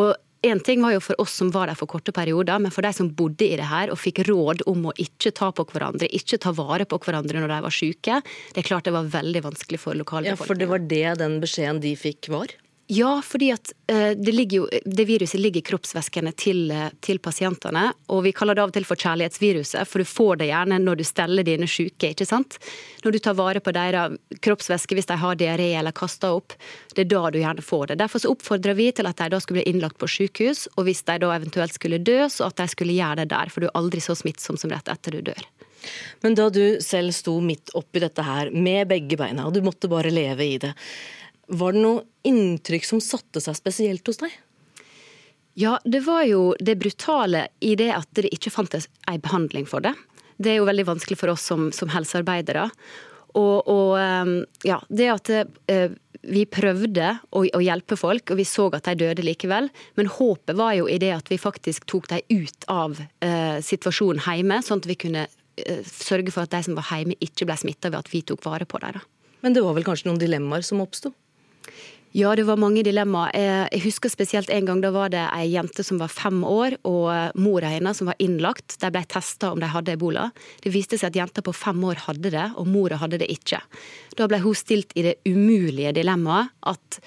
[0.00, 2.84] Og Én ting var jo for oss som var der for korte perioder, men for
[2.84, 6.10] de som bodde i det her og fikk råd om å ikke ta på hverandre,
[6.12, 8.18] ikke ta vare på hverandre når de var syke,
[8.52, 10.44] det er klart det var veldig vanskelig for lokalbefolkningen.
[10.44, 12.52] Ja, For det var det den beskjeden de fikk var?
[12.86, 17.86] Ja, fordi at uh, det, jo, det, viruset ligger i kroppsvæskene til, uh, til, pasientene.
[18.12, 21.00] Og vi kaller det av og til for kjærlighetsviruset, for du får det gjerne når
[21.00, 22.12] du steller dine syke.
[22.12, 22.58] ikke sant?
[23.04, 26.52] Når du tar vare på deres kroppsvæske hvis de har diaré eller kaster opp.
[26.92, 27.98] Det er da du gjerne får det.
[28.04, 31.06] Derfor så oppfordrer vi til at de da skulle bli innlagt på sykehus, og hvis
[31.08, 33.48] de da eventuelt skulle dø, så at de skulle gjøre det der.
[33.48, 35.48] For du er aldri så smittsom som rett etter du dør.
[36.20, 39.90] Men da du selv sto midt oppi dette her med begge beina, og du måtte
[39.92, 40.72] bare leve i det.
[41.48, 44.32] Var det noe inntrykk som satte seg spesielt hos deg?
[45.54, 49.84] Ja, det var jo det brutale i det at det ikke fantes ei behandling for
[49.84, 49.94] det.
[50.36, 52.66] Det er jo veldig vanskelig for oss som, som helsearbeidere.
[53.38, 54.34] Og, og, ehm,
[54.66, 58.96] ja, det at eh, vi prøvde å, å, hjelpe folk, og vi så at de
[59.04, 59.70] døde likevel.
[59.98, 64.22] Men håpet var jo i det at vi faktisk tok dem ut av eh, situasjonen
[64.22, 67.58] hjemme, sånn at vi kunne eh, sørge for at de som var hjemme, ikke ble
[67.62, 69.02] smitta ved at vi tok vare på dem.
[69.44, 71.12] Men det var vel kanskje noen dilemmaer som oppsto?
[72.14, 73.34] Ja, det var mange dilemmaer.
[73.74, 77.34] Jeg husker spesielt en gang da var det ei jente som var fem år, og
[77.42, 78.76] mora hennes som var innlagt.
[78.78, 80.28] De ble testa om de hadde ebola.
[80.62, 83.58] Det viste seg at jenta på fem år hadde det, og mora hadde det ikke.
[84.14, 87.02] Da ble hun stilt i det umulige dilemmaet at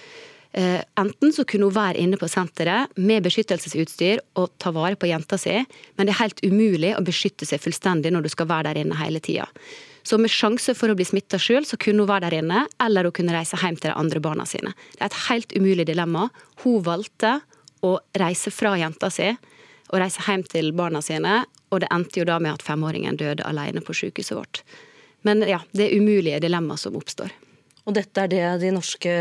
[0.51, 5.07] eh, enten så kunne hun være inne på senteret med beskyttelsesutstyr og ta vare på
[5.07, 5.55] jenta si,
[5.95, 8.99] men det er helt umulig å beskytte seg fullstendig når du skal være der inne
[8.99, 9.47] hele tida.
[10.07, 13.09] Så med sjanse for å bli smitta sjøl, så kunne hun være der inne, eller
[13.09, 14.71] hun kunne reise hjem til de andre barna sine.
[14.93, 16.29] Det er et helt umulig dilemma.
[16.63, 17.33] Hun valgte
[17.83, 19.33] å reise fra jenta si
[19.87, 21.41] og reise hjem til barna sine,
[21.71, 24.61] og det endte jo da med at femåringen døde alene på sykehuset vårt.
[25.27, 27.35] Men ja, det er umulige dilemmaer som oppstår.
[27.87, 29.17] Og dette er det de norske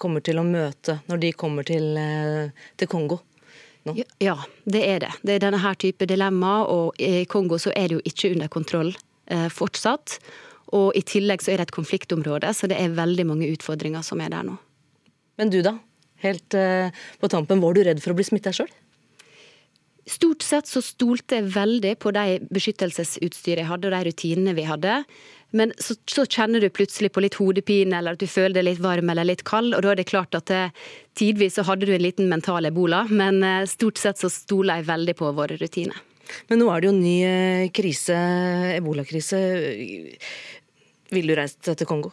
[0.00, 3.20] kommer til å møte når de kommer til, eh, til Kongo?
[3.84, 3.96] No.
[4.20, 5.12] Ja, det er det.
[5.20, 8.48] Det er denne her type dilemma, og i Kongo så er det jo ikke under
[8.48, 8.92] kontroll
[9.54, 10.18] fortsatt.
[10.76, 14.22] Og i tillegg så er det et konfliktområde, så det er veldig mange utfordringer som
[14.22, 14.56] er der nå.
[15.40, 15.78] Men du da?
[16.20, 18.70] Helt eh, på tampen, var du redd for å bli smitta sjøl?
[20.10, 24.66] Stort sett så stolte jeg veldig på de beskyttelsesutstyret jeg hadde og de rutinene vi
[24.66, 25.00] hadde.
[25.56, 28.82] Men så, så, kjenner du plutselig på litt hodepine eller at du føler deg litt
[28.82, 29.74] varm eller litt kald.
[29.76, 32.68] Og da er det klart at det, eh, tidvis så hadde du en liten mental
[32.68, 35.98] ebola, men stort sett så stoler jeg veldig på våre rutiner.
[36.50, 38.16] Men nå er det jo en ny eh, krise,
[38.76, 39.38] ebolakrise.
[41.10, 42.12] Vil du reise til Kongo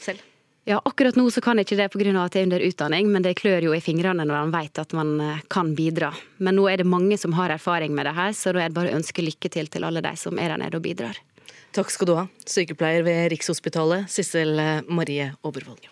[0.00, 0.22] selv?
[0.66, 2.24] Ja, akkurat nå så kan jeg ikke det pga.
[2.24, 4.92] at jeg er under utdanning, men det klør jo i fingrene når man vet at
[4.98, 6.10] man eh, kan bidra.
[6.38, 8.74] Men nå er det mange som har erfaring med det her, så da er det
[8.74, 11.22] bare å ønske lykke til til alle de som er der nede og bidrar.
[11.70, 15.86] Takk skal du ha, sykepleier ved Rikshospitalet, Sissel Marie Overvold.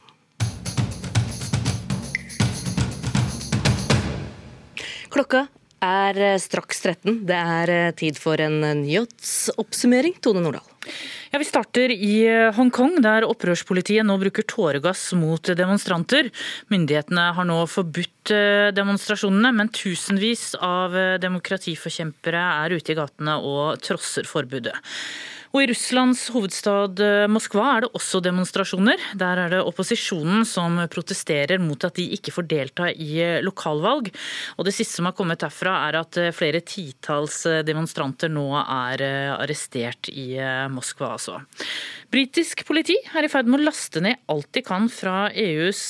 [5.14, 5.46] Klokka
[5.85, 7.20] er eh, straks 13.
[7.29, 10.16] Det er eh, tid for en eh, nyhetsoppsummering.
[10.25, 10.64] Tone Nordahl.
[11.33, 12.14] Ja, Vi starter i
[12.55, 16.29] Hongkong, der opprørspolitiet nå bruker tåregass mot demonstranter.
[16.70, 18.35] Myndighetene har nå forbudt
[18.77, 20.94] demonstrasjonene, men tusenvis av
[21.25, 24.77] demokratiforkjempere er ute i gatene og trosser forbudet.
[25.55, 28.99] Og I Russlands hovedstad eh, Moskva er det også demonstrasjoner.
[29.14, 34.11] Der er det opposisjonen som protesterer mot at de ikke får delta i eh, lokalvalg.
[34.59, 39.07] Og Det siste som har kommet herfra, er at eh, flere titalls demonstranter nå er
[39.37, 40.35] arrestert i
[40.75, 41.12] Moskva.
[41.14, 41.38] Altså.
[42.14, 45.81] Britisk politi er i ferd med å laste ned alt de kan fra EUs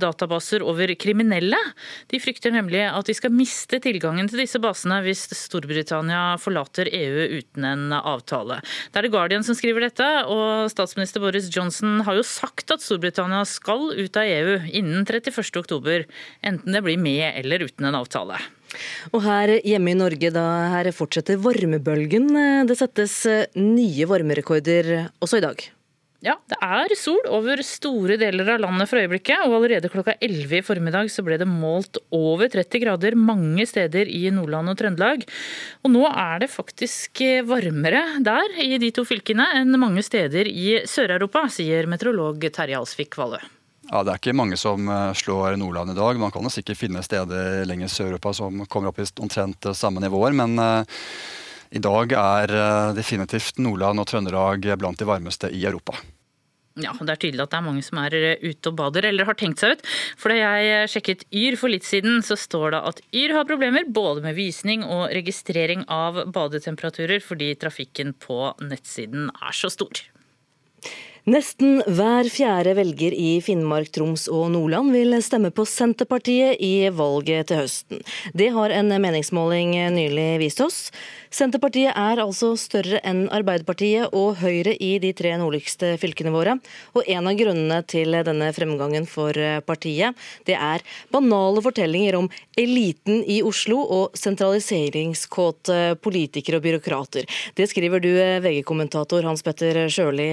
[0.00, 1.58] databaser over kriminelle.
[2.08, 7.26] De frykter nemlig at de skal miste tilgangen til disse basene hvis Storbritannia forlater EU
[7.36, 8.62] uten en avtale.
[8.88, 12.80] Det er The Guardian som skriver dette, og statsminister Boris Johnson har jo sagt at
[12.80, 16.08] Storbritannia skal ut av EU innen 31.10,
[16.48, 18.40] enten det blir med eller uten en avtale.
[19.14, 22.30] Og her hjemme i Norge, da her fortsetter varmebølgen.
[22.68, 23.22] Det settes
[23.56, 25.68] nye varmerekorder også i dag.
[26.18, 30.56] Ja, det er sol over store deler av landet for øyeblikket, og allerede klokka 11
[30.58, 35.22] i formiddag så ble det målt over 30 grader mange steder i Nordland og Trøndelag.
[35.86, 40.80] Og nå er det faktisk varmere der, i de to fylkene, enn mange steder i
[40.90, 43.38] Sør-Europa, sier meteorolog Terje Alsvik Valle.
[43.88, 46.20] Ja, Det er ikke mange som eh, slår Nordland i dag.
[46.20, 50.36] Man kan jo sikkert finne steder lenger Sør-Europa som kommer opp i omtrent samme nivåer.
[50.36, 50.84] men uh,
[51.70, 55.96] i dag er uh, definitivt Nordland og Trøndelag blant de varmeste i Europa.
[56.78, 59.34] Ja, Det er tydelig at det er mange som er ute og bader, eller har
[59.34, 59.82] tenkt seg ut.
[60.20, 63.88] For da jeg sjekket Yr for litt siden, så står det at Yr har problemer
[63.88, 70.04] både med visning og registrering av badetemperaturer, fordi trafikken på nettsiden er så stor.
[71.28, 77.50] Nesten hver fjerde velger i Finnmark, Troms og Nordland vil stemme på Senterpartiet i valget
[77.50, 78.00] til høsten.
[78.32, 80.78] Det har en meningsmåling nylig vist oss.
[81.34, 86.56] Senterpartiet er altså større enn Arbeiderpartiet og Høyre i de tre nordligste fylkene våre.
[86.96, 89.36] Og en av grunnene til denne fremgangen for
[89.68, 90.16] partiet,
[90.48, 97.28] det er banale fortellinger om eliten i Oslo og sentraliseringskåte politikere og byråkrater.
[97.58, 98.10] Det skriver du,
[98.44, 100.30] VG-kommentator Hans Petter Sjøli.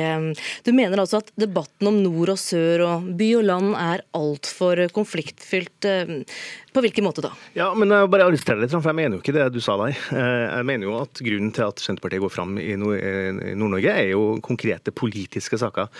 [0.65, 4.85] Du mener altså at debatten om nord og sør og by og land er altfor
[4.95, 5.89] konfliktfylt.
[6.75, 7.31] På hvilken måte da?
[7.55, 9.95] Ja, men jeg bare arresterer litt, for jeg mener jo ikke det du sa der.
[9.95, 14.35] Eh, jeg mener jo at Grunnen til at Senterpartiet går fram i Nord-Norge, er jo
[14.45, 15.91] konkrete politiske saker.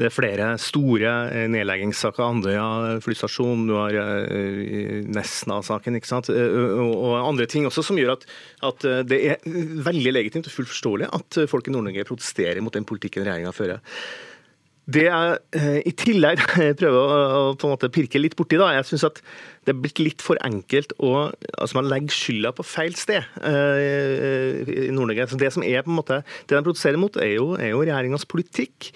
[0.00, 2.22] Det er flere store eh, nedleggingssaker.
[2.24, 6.30] Andøya flystasjon, du har eh, Nesna-saken ikke sant?
[6.30, 8.24] og andre ting også som gjør at,
[8.70, 9.44] at, det er
[9.84, 13.82] veldig legitimt og fullt forståelig at folk i Nord-Norge protesterer mot den politikken regjeringa fører.
[14.90, 16.42] Det jeg eh, i tillegg
[16.80, 19.22] prøver å, på en måte pirke litt borti, da, jeg syns at
[19.68, 21.10] det er blitt litt for enkelt å
[21.52, 23.76] altså Man legger skylda på feil sted uh,
[24.64, 25.28] i Nord-Norge.
[25.38, 28.24] Det som er på en måte, det de protesterer mot, er jo, er jo regjeringas
[28.30, 28.90] politikk.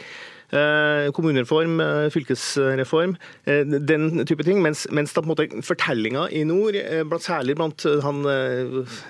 [0.54, 4.62] Eh, kommunereform, eh, fylkesreform, eh, den type ting.
[4.62, 6.74] Mens, mens fortellinga i nord,
[7.24, 8.22] særlig blant han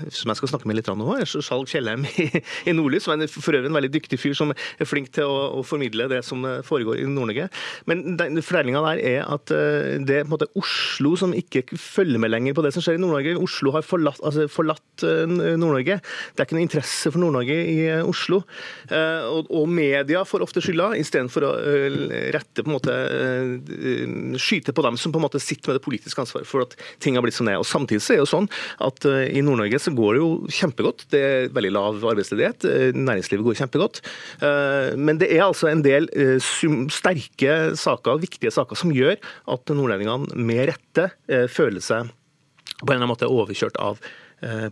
[0.08, 3.52] som jeg skal snakke med litt nå, Skjalg Kjellheim i, i Nordlys, som er for
[3.52, 7.02] øvrig en veldig dyktig fyr som er flink til å, å formidle det som foregår
[7.02, 7.50] i Nord-Norge.
[7.90, 12.32] Men fortellinga der er at det er på en måte Oslo som ikke følger med
[12.32, 13.36] lenger på det som skjer i Nord-Norge.
[13.42, 15.98] Oslo har forlatt, altså forlatt Nord-Norge.
[16.00, 18.44] Det er ikke noe interesse for Nord-Norge i Oslo.
[18.94, 20.94] Og, og media får ofte skylda.
[21.00, 21.98] istedenfor for å eh,
[22.34, 25.84] rette på en måte eh, skyte på dem som på en måte sitter med det
[25.84, 27.58] politiske ansvaret for at ting har blitt er.
[27.60, 28.48] Og Samtidig så er det jo sånn
[28.86, 31.06] at eh, i Nord-Norge så går det jo kjempegodt.
[31.12, 32.66] Det er veldig lav arbeidsledighet.
[32.96, 34.00] Næringslivet går kjempegodt.
[34.96, 36.06] Men det er altså en del
[36.92, 39.16] sterke saker, viktige saker, som gjør
[39.52, 41.08] at nordlendingene med rette
[41.52, 42.12] føler seg
[42.80, 44.00] på en eller annen måte overkjørt av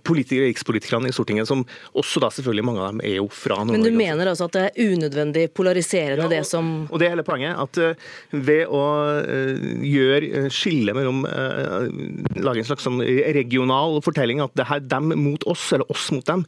[0.05, 1.63] politikere, rikspolitikerne i Stortinget, som
[1.97, 3.79] også da selvfølgelig mange av dem er jo fra Nord-Norge.
[3.79, 7.09] Men du mener altså at det er unødvendig polariserende, ja, og, det som Og det
[7.09, 7.57] er hele poenget.
[7.63, 8.83] At uh, ved å
[9.25, 15.45] uh, gjøre skille mellom Lage en slags sånn regional fortelling at det er dem mot
[15.49, 16.45] oss, eller oss mot dem,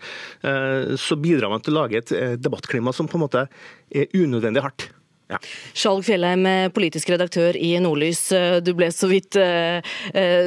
[1.01, 3.47] så bidrar man til å lage et debattklima som på en måte
[3.95, 4.89] er unødvendig hardt.
[5.33, 5.39] Ja.
[5.73, 6.45] Skjalg Fjellheim,
[6.77, 8.27] politisk redaktør i Nordlys.
[8.61, 9.81] Du ble så vidt uh,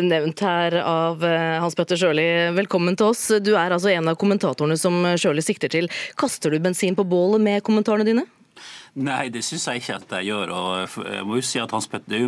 [0.05, 1.25] nevnt her av
[1.63, 2.27] Hans Petter Sjøli.
[2.57, 3.25] Velkommen til oss.
[3.41, 5.89] Du er altså en av kommentatorene som Sjøli sikter til.
[6.19, 8.27] Kaster du bensin på bålet med kommentarene dine?
[8.97, 10.49] Nei, det syns jeg ikke at jeg gjør.
[10.57, 12.23] og jeg må jo si at Hans Petter,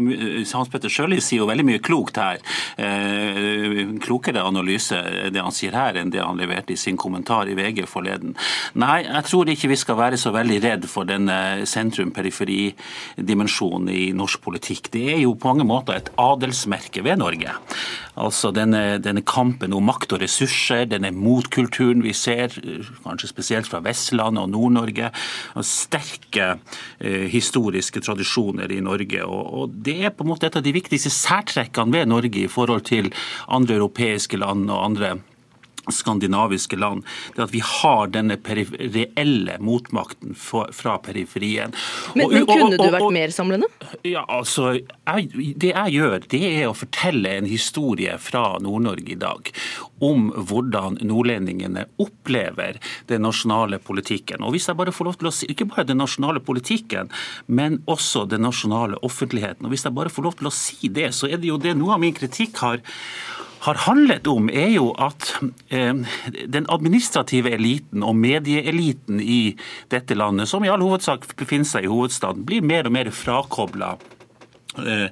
[0.53, 2.37] Hans Sjøli sier jo veldig mye klokt her.
[2.77, 4.93] Eh, klokere analyse
[5.33, 8.35] det han sier her, enn det han leverte i sin kommentar i VG forleden.
[8.77, 14.41] Nei, jeg tror ikke vi skal være så veldig redd for denne sentrum-periferi-dimensjonen i norsk
[14.45, 14.91] politikk.
[14.93, 17.51] Det er jo på mange måter et adelsmerke ved Norge.
[18.19, 22.49] Altså denne, denne kampen om makt og ressurser, denne motkulturen vi ser,
[23.05, 25.09] kanskje spesielt fra Vestlandet og Nord-Norge.
[25.55, 26.58] og Sterke eh,
[26.99, 29.23] historiske tradisjoner i Norge.
[29.25, 32.85] Og, Det er på en måte et av de viktigste særtrekkene ved Norge i forhold
[32.89, 33.11] til
[33.47, 35.17] andre europeiske land og andre
[35.93, 41.75] skandinaviske land, det at vi har denne reelle motmakten fra periferien.
[42.15, 43.69] Men, og, men kunne du vært mer samlende?
[44.07, 49.19] Ja, altså, jeg, Det jeg gjør, det er å fortelle en historie fra Nord-Norge i
[49.19, 49.51] dag
[50.05, 52.79] om hvordan nordlendingene opplever
[53.11, 54.43] den nasjonale politikken.
[54.45, 57.11] Og hvis jeg bare får lov til å si, Ikke bare den nasjonale politikken,
[57.47, 59.65] men også den nasjonale offentligheten.
[59.65, 61.75] Og Hvis jeg bare får lov til å si det, så er det jo det
[61.77, 62.83] noe av min kritikk har
[63.59, 65.33] har handlet om, er jo at
[65.67, 66.05] eh,
[66.47, 69.57] den administrative eliten og medieeliten i
[69.91, 73.91] dette landet, som i all hovedsak befinner seg i hovedstaden, blir mer og mer frakobla
[74.79, 75.09] eh,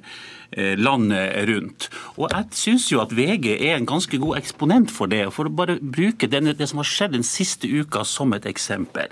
[0.52, 1.90] eh, landet rundt.
[2.16, 5.26] Og Jeg syns jo at VG er en ganske god eksponent for det.
[5.36, 9.12] For å bare bruke denne, det som har skjedd den siste uka som et eksempel.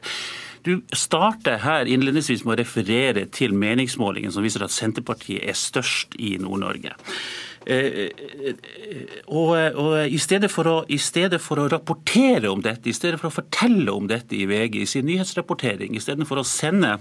[0.65, 6.15] Du starter her innledningsvis med å referere til meningsmålingen som viser at Senterpartiet er størst
[6.17, 6.95] i Nord-Norge.
[7.65, 8.11] Eh,
[8.45, 8.55] eh,
[9.25, 13.31] og, og i, stedet å, i, stedet for å, rapportere om dette, i stedet for
[13.31, 16.99] å fortelle om dette i VG i sin nyhetsrapportering, i stedet for å sende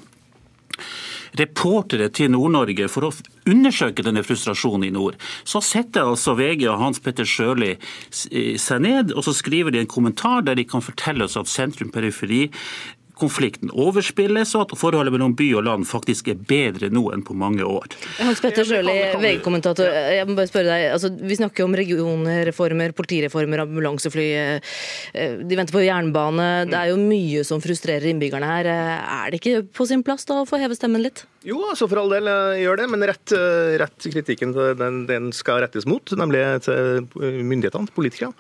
[1.39, 3.13] reportere til Nord-Norge for å
[3.51, 7.75] undersøke denne frustrasjonen i nord, så setter altså VG og Hans Petter Sjøli
[8.15, 12.47] seg ned og så skriver de en kommentar der de kan fortelle oss at sentrum-periferi
[13.19, 17.37] konflikten overspilles, og at forholdet mellom by og land faktisk er bedre nå enn på
[17.39, 17.95] mange år.
[18.19, 19.89] Hans Petter Sjøli, VG-kommentator.
[20.17, 24.27] jeg må bare spørre deg, altså, Vi snakker om regionreformer, politireformer, ambulansefly.
[24.35, 26.49] Eh, de venter på jernbane.
[26.71, 28.71] Det er jo mye som frustrerer innbyggerne her.
[28.71, 31.25] Er det ikke på sin plass da å få heve stemmen litt?
[31.45, 35.31] Jo, altså for all del eh, gjør det, men rett, eh, rett kritikken den, den,
[35.35, 38.33] skal rettes mot, nemlig til myndighetene, politikere.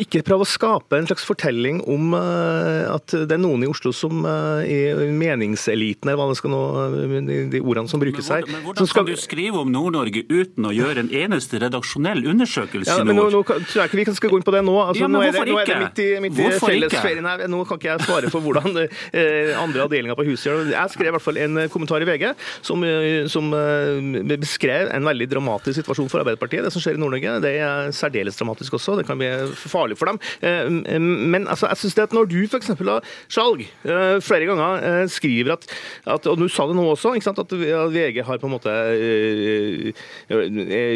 [0.00, 4.24] Ikke prøve å skape en slags fortelling om at det er noen i Oslo som
[4.26, 6.62] uh, i meningseliten, eller hva det skal nå,
[7.28, 8.46] de, de ordene som brukes her.
[8.48, 9.06] Men, hvordan skal...
[9.06, 13.16] kan du skrive om Nord-Norge uten å gjøre en eneste redaksjonell undersøkelse ja, nord?
[13.18, 14.76] Nå, nå, tror jeg ikke vi skal gå inn på det nå.
[14.82, 17.44] Altså, ja, nå, er det, nå, er det, midt i, midt i fellesferien her.
[17.52, 20.76] Nå kan ikke jeg svare for hvordan uh, andre avdelinger på huset gjør det.
[20.76, 22.28] Jeg skrev i hvert fall en kommentar i VG
[22.64, 26.64] som, eh, som uh, beskrev en veldig dramatisk situasjon for Arbeiderpartiet.
[26.66, 28.96] Det som skjer i Nord-Norge, det er særdeles dramatisk også.
[29.00, 30.20] Det kan bli farlig for dem.
[30.40, 30.68] Eh,
[31.02, 32.72] men altså, jeg synes det at når du f.eks.
[32.78, 33.02] har
[33.81, 33.81] Eh,
[34.22, 35.66] flere ganger eh, skriver at,
[36.14, 37.54] at, og du sa det nå også, at
[37.92, 39.92] VG har på en måte eh,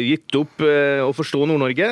[0.07, 1.87] gitt opp å forstå Nord-Norge.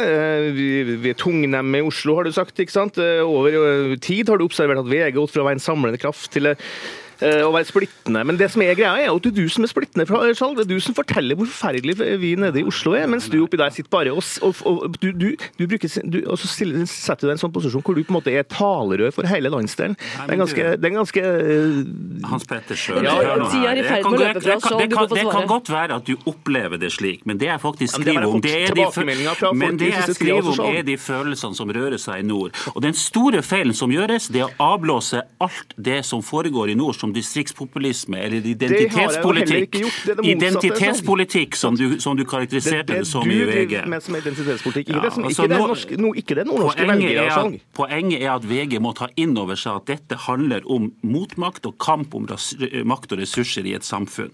[0.56, 2.60] Vi er tungnemme i Oslo, har du sagt.
[2.60, 3.00] ikke sant?
[3.00, 6.32] Over tid har du observert at VG har gått fra å være en samlende kraft
[6.36, 8.24] til Eh, å være splittende.
[8.28, 10.58] Men det som er greia er at det er du som er splittende, Skjalg.
[10.60, 13.60] Det er du som forteller hvor forferdelig vi nede i Oslo er, mens du oppi
[13.60, 15.28] der sitter bare og, og, og du, du,
[15.60, 18.04] du, bruker, du, og så stiller, setter du deg i en sånn posisjon hvor du
[18.04, 19.96] på en måte er talerør for hele landsdelen.
[19.98, 23.80] Det er ganske, det er ganske uh, Hans Petter Sjøl, ja, hør nå her.
[23.80, 24.42] Det kan, det, kan,
[24.80, 28.00] det, kan, det kan godt være at du opplever det slik, men det jeg faktisk
[28.00, 32.02] skriver om, det er de, men det jeg skriver om er de følelsene som rører
[32.02, 32.56] seg i nord.
[32.76, 36.78] Og Den store feilen som gjøres, det er å avblåse alt det som foregår i
[36.78, 43.30] nord som distriktspopulisme eller identitetspolitikk, det det identitetspolitikk som du, som du karakteriserte det, som
[43.30, 43.78] i VG.
[44.02, 44.90] Som identitetspolitikk.
[44.90, 47.62] Ja, det, altså, ikke, det, norske, no, ikke det nordnorske.
[47.78, 51.78] Poenget er at VG må ta inn over seg at dette handler om motmakt og
[51.82, 54.34] kamp om makt og ressurser i et samfunn.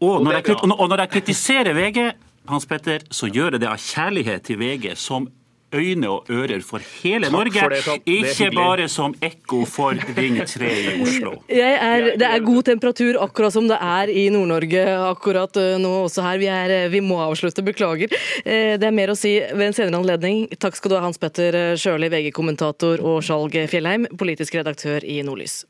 [0.00, 2.00] Og når, jeg, og når jeg kritiserer VG,
[2.46, 5.26] Hans Petter, så gjør jeg det av kjærlighet til VG, som
[5.74, 10.70] øyne og ører for hele Norge, for det, ikke bare som ekko for Ring 3
[10.70, 11.36] i Oslo.
[11.86, 16.24] Er, det er god temperatur akkurat som det er i Nord-Norge akkurat eh, nå også
[16.24, 16.38] her.
[16.40, 18.12] Vi, er, eh, vi, må avslutte, beklager.
[18.44, 20.46] Eh, det er mer å si ved en senere anledning.
[20.62, 25.64] Takk skal du ha, Hans Petter Sjøli, VG-kommentator, og Skjalg Fjellheim, politisk redaktør i Nordlys.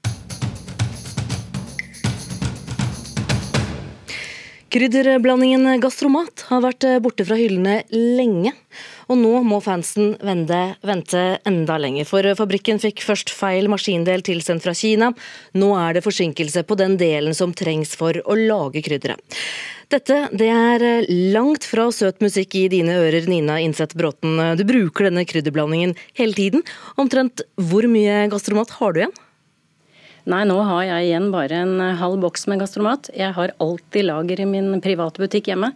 [4.66, 8.50] Krydderblandingen gastromat har vært borte fra hyllene lenge.
[9.06, 14.66] Og nå må fansen vende, vente enda lenger, for fabrikken fikk først feil maskindel tilsendt
[14.66, 15.12] fra Kina.
[15.54, 19.38] Nå er det forsinkelse på den delen som trengs for å lage krydderet.
[19.94, 24.34] Dette det er langt fra søt musikk i dine ører, Nina Innseth Bråten.
[24.58, 26.66] Du bruker denne krydderblandingen hele tiden.
[26.98, 29.14] Omtrent hvor mye gastromat har du igjen?
[30.26, 33.12] Nei, nå har jeg igjen bare en halv boks med gastromat.
[33.14, 35.70] Jeg har alltid lager i min private butikk hjemme.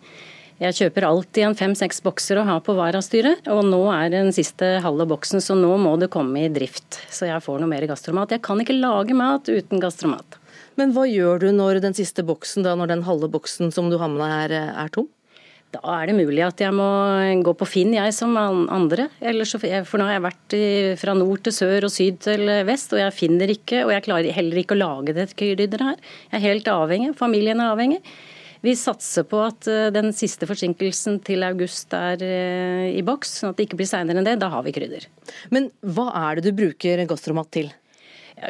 [0.61, 4.74] Jeg kjøper alltid en fem-seks bokser å ha på varastyret, og nå er den siste
[4.84, 6.98] halve boksen, så nå må det komme i drift.
[7.09, 8.34] Så jeg får noe mer gastromat.
[8.34, 10.36] Jeg kan ikke lage mat uten gastromat.
[10.76, 13.96] Men hva gjør du når den siste boksen, da, når den halve boksen som du
[14.03, 15.07] har med deg er, er tom?
[15.70, 16.86] Da er det mulig at jeg må
[17.46, 19.06] gå på Finn, jeg som andre.
[19.20, 20.56] For nå har jeg vært
[20.98, 24.34] fra nord til sør og syd til vest, og jeg finner ikke Og jeg klarer
[24.34, 26.02] heller ikke å lage det krydderet her.
[26.32, 27.14] Jeg er helt avhengig.
[27.18, 28.02] Familien er avhengig.
[28.60, 32.20] Vi satser på at den siste forsinkelsen til august er
[32.90, 34.36] i boks, sånn at det ikke blir seinere enn det.
[34.42, 35.06] Da har vi krydder.
[35.54, 37.70] Men hva er det du bruker gastromat til?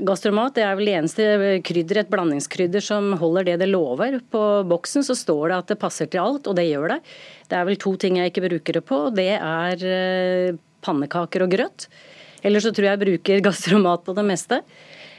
[0.07, 1.25] Gastromat det er vel det eneste
[1.67, 4.21] krydder, et blandingskrydder som holder det det lover.
[4.31, 7.01] På boksen så står det at det passer til alt, og det gjør det.
[7.51, 9.01] Det er vel to ting jeg ikke bruker det på.
[9.17, 11.89] Det er eh, pannekaker og grøt.
[12.47, 14.61] Eller så tror jeg jeg bruker gastromat på det meste.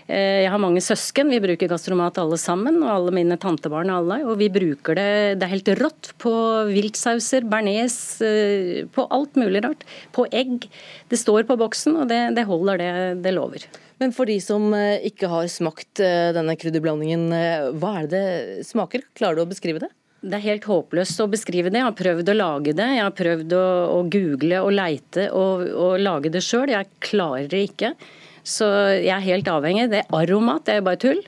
[0.07, 4.01] Eh, jeg har mange søsken, vi bruker gastromat alle sammen, og alle mine tantebarn og
[4.05, 4.21] alle.
[4.31, 5.11] Og vi bruker det,
[5.41, 6.33] det er helt rått, på
[6.71, 9.83] viltsauser, bearnés, eh, på alt mulig rart.
[10.15, 10.69] På egg.
[11.11, 12.93] Det står på boksen, og det, det holder det
[13.27, 13.67] det lover.
[14.01, 18.21] Men for de som eh, ikke har smakt eh, denne krydderblandingen, eh, hva er det
[18.21, 19.03] det smaker?
[19.17, 19.91] Klarer du å beskrive det?
[20.21, 21.79] Det er helt håpløst å beskrive det.
[21.81, 22.87] Jeg har prøvd å lage det.
[22.95, 26.73] Jeg har prøvd å, å google og leite og, og lage det sjøl.
[26.73, 27.93] Jeg klarer det ikke.
[28.41, 29.87] Så jeg er helt avhengig.
[29.93, 31.21] Det er aromat, det er bare tull.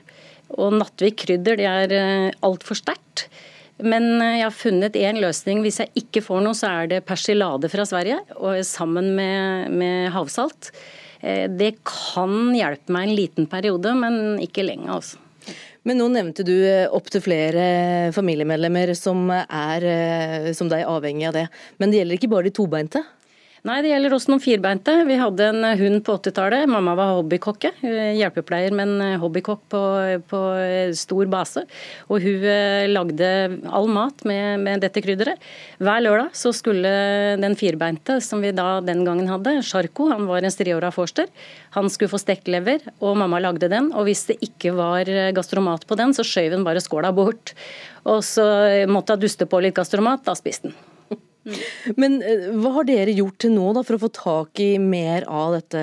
[0.58, 3.28] Og Nattvik krydder, det er altfor sterkt.
[3.82, 5.62] Men jeg har funnet én løsning.
[5.62, 8.20] Hvis jeg ikke får noe, så er det persilade fra Sverige
[8.66, 10.70] sammen med, med havsalt.
[11.24, 14.90] Eh, det kan hjelpe meg en liten periode, men ikke lenge.
[14.92, 15.20] altså.
[15.84, 17.64] Men nå nevnte du eh, opptil flere
[18.16, 21.46] familiemedlemmer som er eh, som deg avhengig av det.
[21.80, 23.04] Men det gjelder ikke bare de tobeinte?
[23.64, 24.92] Nei, det gjelder også noen firbeinte.
[25.08, 26.66] Vi hadde en hund på 80-tallet.
[26.68, 27.70] Mamma var hobbykokke.
[27.80, 29.80] Hjelpepleier, men hobbykokk på,
[30.28, 30.40] på,
[31.00, 31.62] stor base.
[32.12, 33.30] Og hun eh, lagde
[33.72, 35.40] all mat med, med dette krydderet.
[35.80, 36.92] Hver lørdag så skulle
[37.40, 41.32] den firbeinte som vi da den gangen hadde, Sjarko, han var en striåra forster,
[41.72, 43.94] han skulle få stekt lever, og mamma lagde den.
[43.96, 47.56] Og hvis det ikke var gastromat på den, så skjøv hun bare skåla bort.
[48.04, 48.44] Og så
[48.92, 50.82] måtte hun duste på litt gastromat, da spiste den.
[52.00, 55.26] Men eh, hva har dere gjort til nå da, for å få tak i mer
[55.28, 55.82] av dette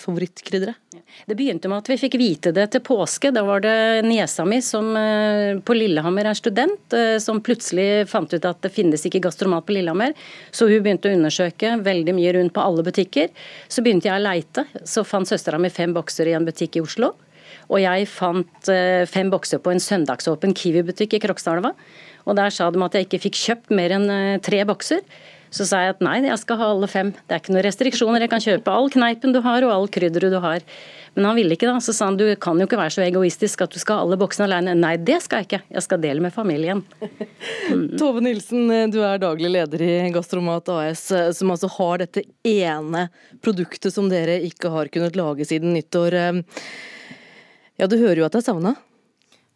[0.00, 0.80] favorittkrydderet?
[1.28, 3.30] Det begynte med at vi fikk vite det til påske.
[3.34, 8.32] Da var det niesa mi som eh, på Lillehammer er student, eh, som plutselig fant
[8.32, 10.16] ut at det finnes ikke gastromat på Lillehammer.
[10.54, 13.30] Så hun begynte å undersøke veldig mye rundt på alle butikker.
[13.68, 14.66] Så begynte jeg å leite.
[14.88, 17.12] Så fant søstera mi fem bokser i en butikk i Oslo.
[17.72, 18.68] Og jeg fant
[19.08, 21.70] fem bokser på en søndagsåpen Kiwi-butikk i Krokstadelva.
[22.24, 25.04] Og der sa de at jeg ikke fikk kjøpt mer enn eh, tre bokser.
[25.54, 27.12] Så sa jeg at nei, jeg skal ha alle fem.
[27.14, 28.24] Det er ikke noen restriksjoner.
[28.24, 30.64] Jeg kan kjøpe all kneipen du har og all krydderet du har.
[31.14, 31.76] Men han ville ikke da.
[31.84, 34.18] Så sa han du kan jo ikke være så egoistisk at du skal ha alle
[34.18, 34.74] boksene alene.
[34.74, 35.60] Nei, det skal jeg ikke.
[35.76, 36.82] Jeg skal dele med familien.
[37.70, 37.84] Mm.
[38.00, 41.04] Tove Nilsen, du er daglig leder i Gastromat AS,
[41.38, 43.06] som altså har dette ene
[43.44, 46.18] produktet som dere ikke har kunnet lage siden nyttår.
[47.78, 48.74] Ja, du hører jo at det er savna?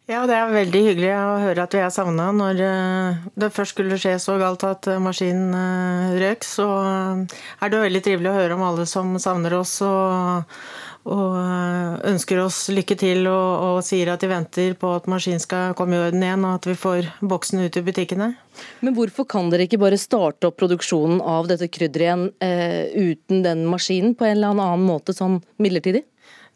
[0.09, 2.31] Ja, det er veldig hyggelig å høre at vi er savna.
[2.33, 6.65] Når eh, det først skulle skje så galt at eh, maskinen eh, røk, så
[7.29, 10.49] er det veldig trivelig å høre om alle som savner oss og,
[11.13, 11.37] og
[12.09, 15.99] ønsker oss lykke til og, og, sier at de venter på at maskinen skal komme
[15.99, 18.33] i orden igjen og at vi får boksen ut i butikkene.
[18.81, 23.45] Men hvorfor kan dere ikke bare starte opp produksjonen av dette krydderet igjen eh, uten
[23.45, 26.07] den maskinen på en eller annen måte, sånn midlertidig?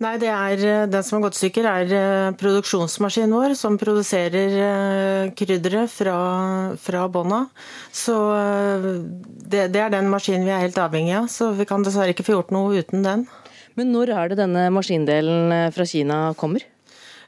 [0.03, 4.57] Nei, det er, eh, Den som har gått stykker, er eh, produksjonsmaskinen vår, som produserer
[4.59, 7.45] eh, krydderet fra, fra bånda.
[7.91, 8.15] Så
[8.83, 11.31] det, det, er den maskinen vi er helt avhengig av.
[11.31, 13.25] Så vi kan dessverre ikke få gjort noe uten den.
[13.79, 16.65] Men når er det denne maskindelen fra Kina kommer?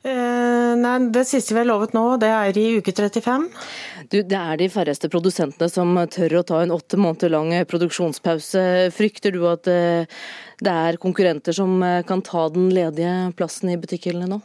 [0.06, 3.48] Eh, nei, Det siste vi har lovet nå, det er i uke 35.
[4.12, 8.92] Du, det er de færreste produsentene som tør å ta en åtte måneder lang produksjonspause.
[8.94, 9.72] Frykter du at
[10.64, 14.42] det er konkurrenter som eh, kan ta den ledige plassen i butikkhyllene nå?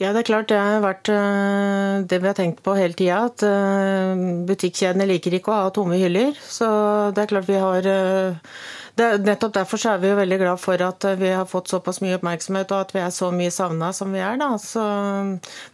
[0.00, 3.20] Ja, det er klart det har vært eh, det vi har tenkt på hele tida.
[3.28, 6.32] At eh, butikkjedene liker ikke å ha tomme hyller.
[6.40, 6.66] Så
[7.14, 10.82] det er klart vi har det, Nettopp derfor så er vi jo veldig glad for
[10.86, 14.14] at vi har fått såpass mye oppmerksomhet og at vi er så mye savna som
[14.14, 14.38] vi er.
[14.38, 14.52] Da.
[14.62, 14.84] Så,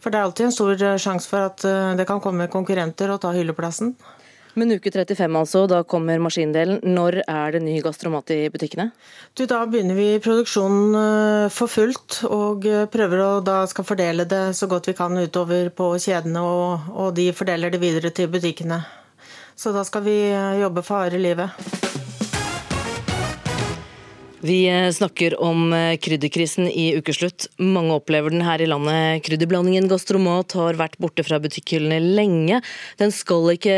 [0.00, 1.66] for det er alltid en stor sjanse for at
[2.00, 3.92] det kan komme konkurrenter og ta hylleplassen.
[4.58, 6.80] Men uke 35 altså, da kommer maskindelen.
[6.82, 8.90] Når er det ny gastromat i butikkene?
[9.38, 14.26] Du, da begynner vi produksjonen eh, for fullt og eh, prøver å da skal fordele
[14.30, 18.30] det så godt vi kan utover på kjedene, og, og de fordeler det videre til
[18.32, 18.82] butikkene.
[19.60, 21.79] Så da skal vi eh, jobbe for harde livet.
[24.40, 27.50] Vi eh, snakker om eh, krydderkrisen i ukeslutt.
[27.60, 29.20] Mange opplever den her i landet.
[29.26, 32.62] Krydderblandingen gastromat har vært borte fra butikkhyllene lenge.
[32.96, 33.74] Den skal, ikke,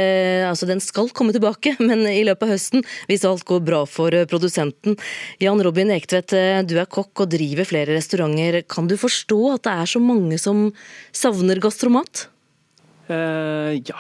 [0.47, 4.15] altså den skal komme tilbake, men i løpet av høsten, hvis alt går bra for
[4.15, 4.95] eh, produsenten.
[5.43, 6.37] Jan Robin Ektvedt,
[6.71, 8.63] du er kokk og driver flere restauranter.
[8.71, 10.69] Kan du forstå at det er så mange som
[11.11, 12.29] savner gastromat?
[13.11, 13.99] Uh, ja,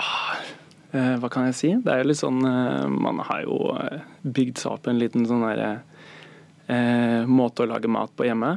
[0.93, 1.73] hva kan jeg si?
[1.83, 3.57] Det er jo litt sånn Man har jo
[4.23, 5.81] bygd seg opp en liten sånn derre
[6.67, 8.57] eh, måte å lage mat på hjemme.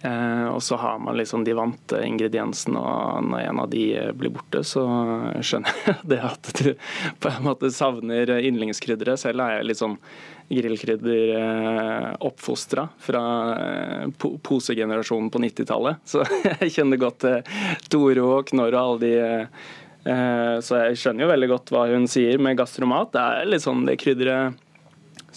[0.00, 3.84] Eh, og så har man liksom de vante ingrediensene, og når en av de
[4.16, 4.84] blir borte, så
[5.40, 6.72] skjønner jeg det at du
[7.20, 9.20] på en måte savner yndlingskrydderet.
[9.20, 9.98] Selv er jeg litt sånn
[10.48, 11.32] grillkrydder
[12.20, 13.24] eh, fra
[13.58, 15.96] eh, po posegenerasjonen på 90-tallet.
[16.04, 16.22] Så
[16.60, 17.42] jeg kjenner godt til
[17.90, 19.14] Toro og Knorr og alle de
[20.06, 23.12] eh, Så jeg skjønner jo veldig godt hva hun sier med gastromat.
[23.16, 24.62] Det er litt sånn det krydderet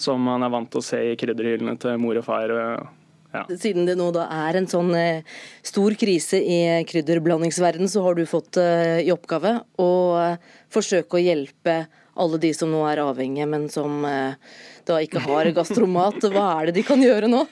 [0.00, 2.56] som man er vant til å se i krydderhyllene til mor og far.
[3.30, 3.44] Ja.
[3.46, 5.22] Siden det nå da er en sånn eh,
[5.66, 11.22] stor krise i krydderblandingsverden, så har du fått eh, i oppgave å eh, forsøke å
[11.22, 11.84] hjelpe
[12.20, 16.18] alle de som nå er avhengige, men som da ikke har gastromat.
[16.34, 17.44] Hva er det de kan gjøre nå?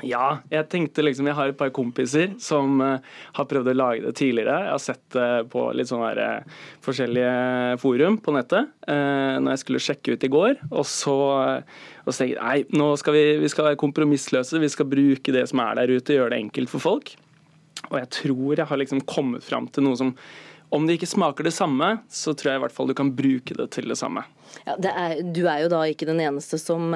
[0.00, 3.02] Ja, jeg tenkte liksom Jeg har et par kompiser som uh,
[3.36, 4.54] har prøvd å lage det tidligere.
[4.64, 9.36] Jeg har sett det uh, på litt sånne her, uh, forskjellige forum på nettet uh,
[9.42, 10.54] når jeg skulle sjekke ut i går.
[10.70, 11.16] Og så,
[12.06, 14.62] og så tenkte jeg nei, nå skal vi, vi skal være kompromissløse.
[14.62, 17.12] Vi skal bruke det som er der ute, gjøre det enkelt for folk.
[17.90, 20.14] Og jeg tror jeg har liksom kommet fram til noe som
[20.72, 23.52] om det ikke smaker det samme, så tror jeg i hvert fall du kan bruke
[23.58, 24.22] det til det samme.
[24.64, 26.94] Ja, det er, du er jo da ikke den eneste som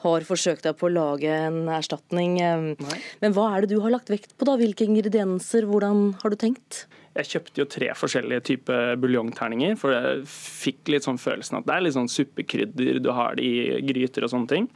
[0.00, 2.38] har forsøkt deg på å lage en erstatning.
[2.40, 3.00] Nei.
[3.20, 4.56] Men hva er det du har lagt vekt på, da?
[4.60, 6.86] Hvilke ingredienser, hvordan har du tenkt?
[7.18, 11.74] Jeg kjøpte jo tre forskjellige typer buljongterninger, for jeg fikk litt sånn følelsen at det
[11.74, 14.70] er litt sånn suppekrydder, du har det i gryter og sånne ting.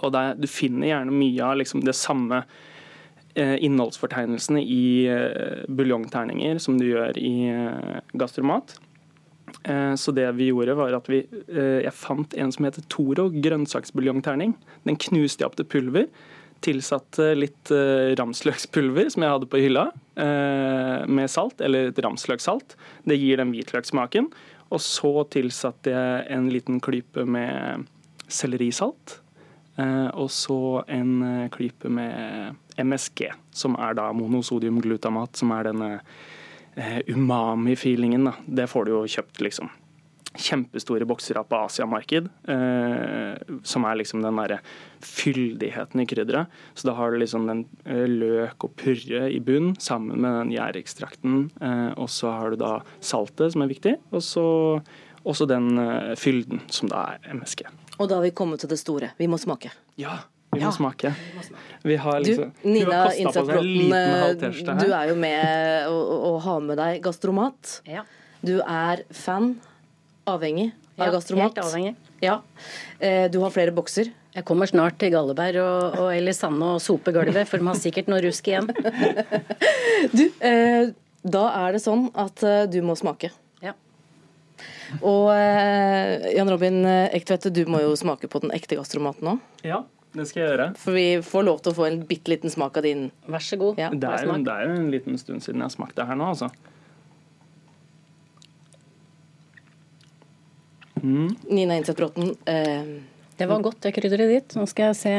[0.00, 2.42] Og der, du finner gjerne mye av liksom det samme
[3.34, 8.76] eh, innholdsfortegnelsene i eh, buljongterninger som du gjør i eh, gastromat.
[9.64, 13.30] Eh, så det vi gjorde var at vi, eh, Jeg fant en som heter Toro
[13.30, 14.54] grønnsaksbuljongterning.
[14.84, 16.08] Den knuste jeg opp til pulver.
[16.62, 22.76] Tilsatte litt eh, ramsløkspulver som jeg hadde på hylla, med salt, eller et ramsløksalt.
[23.08, 24.28] Det gir den hvitløkssmaken.
[24.70, 27.86] Og så tilsatte jeg en liten klype med
[28.28, 29.18] sellerisalt.
[30.12, 35.90] Og så en klype med MSG, som er da monosodiumglutamat, som er denne
[36.76, 38.30] umami-feelingen.
[38.46, 39.70] Det får du jo kjøpt, liksom.
[40.32, 44.62] Kjempestore bokser av på Asiamarked, eh, som er liksom den derre
[45.04, 46.46] fyldigheten i krydderet.
[46.72, 50.54] Så da har du liksom den eh, løk og purre i bunn sammen med den
[50.54, 51.50] gjærekstrakten.
[51.60, 54.46] Eh, og så har du da saltet, som er viktig, og så
[55.28, 57.66] også den eh, fylden, som da er MSG.
[58.00, 59.12] Og da har vi kommet til det store.
[59.20, 59.70] Vi må smake.
[60.00, 60.22] Ja,
[60.52, 60.72] vi må ja.
[60.72, 61.14] smake.
[61.82, 66.98] Vi har liksom, du, Nina Innsatbråten, eh, du er jo med å ha med deg
[67.00, 67.78] gastromat.
[67.88, 68.02] Ja.
[68.44, 69.54] Du er fan,
[70.28, 70.66] avhengig
[70.98, 71.56] av ja, gastromat.
[71.56, 71.94] Helt avhengig.
[72.20, 72.34] Ja.
[73.00, 74.10] Eh, du har flere bokser.
[74.36, 78.12] Jeg kommer snart til Galleberg og, og Elisande og sope gulvet, for de har sikkert
[78.12, 78.68] noe rusk igjen.
[80.18, 80.92] du, eh,
[81.24, 83.32] da er det sånn at du må smake.
[83.64, 83.72] Ja.
[85.00, 89.50] Og Jan Robin Ektvedt, du må jo smake på den ekte gastromaten òg.
[89.64, 89.80] Ja.
[90.12, 90.66] Det skal jeg gjøre.
[90.76, 93.06] For vi får lov til å få en bitte liten smak av din.
[93.32, 93.80] Vær så god.
[93.80, 93.88] Ja.
[93.88, 96.50] Det, er, det er en liten stund siden jeg har smakt det her nå, altså.
[101.02, 101.32] Mm.
[101.48, 102.34] Nina Innseth Bråten.
[102.44, 102.84] Eh,
[103.40, 104.54] det var godt, det krydderet ditt.
[104.58, 105.14] Nå skal jeg se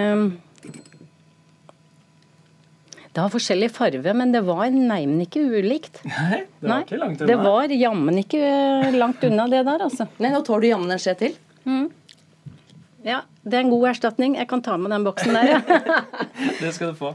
[3.13, 5.99] Det har forskjellig farve, men det var neimen ikke ulikt.
[6.07, 7.31] Nei, det var Nei, ikke langt unna.
[7.33, 8.47] Det var jammen ikke
[8.95, 10.07] langt unna det der, altså.
[10.21, 11.37] Nei, nå tar du jammen en skje til.
[11.65, 11.85] Mm.
[13.03, 14.37] Ja, det er en god erstatning.
[14.39, 15.79] Jeg kan ta med den boksen der, ja.
[16.61, 17.11] det skal du få.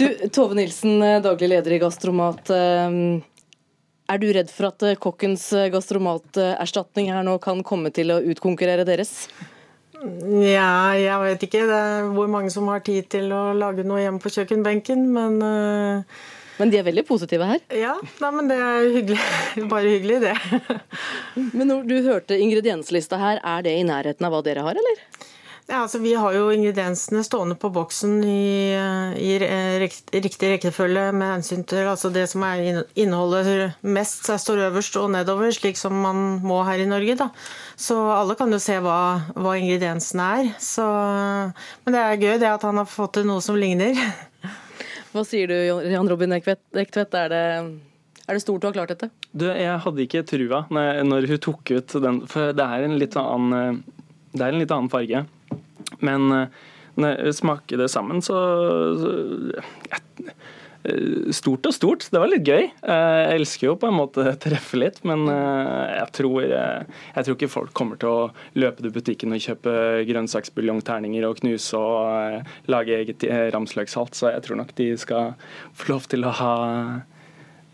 [0.00, 2.48] Du, Tove Nilsen, eh, daglig leder i Gastromat.
[2.54, 2.96] Eh,
[4.08, 8.88] er du redd for at eh, kokkens gastromaterstatning her nå kan komme til å utkonkurrere
[8.88, 9.28] deres?
[9.98, 14.00] Ja, jeg vet ikke det er hvor mange som har tid til å lage noe
[14.00, 15.40] hjemme på kjøkkenbenken, men
[16.58, 17.60] men de er veldig positive her?
[17.70, 19.18] Ja, nei, men det er hyggelig.
[19.70, 20.32] Bare hyggelig, det.
[21.52, 25.28] men når du hørte ingredienslista her, er det i nærheten av hva dere har, eller?
[25.68, 28.72] Ja, altså Vi har jo ingrediensene stående på boksen i,
[29.20, 35.10] i riktig rekkefølge med hensyn til altså det som er inneholder mest, står øverst og
[35.12, 37.18] nedover, slik som man må her i Norge.
[37.20, 37.28] da.
[37.76, 38.96] Så alle kan jo se hva,
[39.36, 40.50] hva ingrediensene er.
[40.56, 40.88] Så,
[41.84, 43.92] men det er gøy det at han har fått til noe som ligner.
[45.12, 45.56] Hva sier du,
[45.92, 47.14] Jan Robin Ektvedt?
[47.16, 47.46] Er det,
[48.24, 49.12] er det stort du har klart dette?
[49.32, 53.00] Du, jeg hadde ikke trua når, når, hun tok ut den, for det er en
[53.00, 53.82] litt annen,
[54.32, 55.28] det er en litt annen farge.
[56.04, 56.62] Men eh,
[56.98, 58.38] når jeg smaker det sammen, så,
[58.98, 59.12] så
[59.92, 60.34] jeg,
[60.88, 62.06] Eh, stort og stort.
[62.12, 62.68] Det var litt gøy.
[62.68, 67.26] Eh, jeg elsker jo på en måte å treffe litt, men eh, jeg tror, jeg
[67.26, 69.74] tror ikke folk kommer til å løpe til butikken og kjøpe
[70.08, 75.34] grønnsaksbuljongterninger og knuse og lage eget ramsløksalt, så jeg tror nok de skal
[75.76, 76.56] få lov til å ha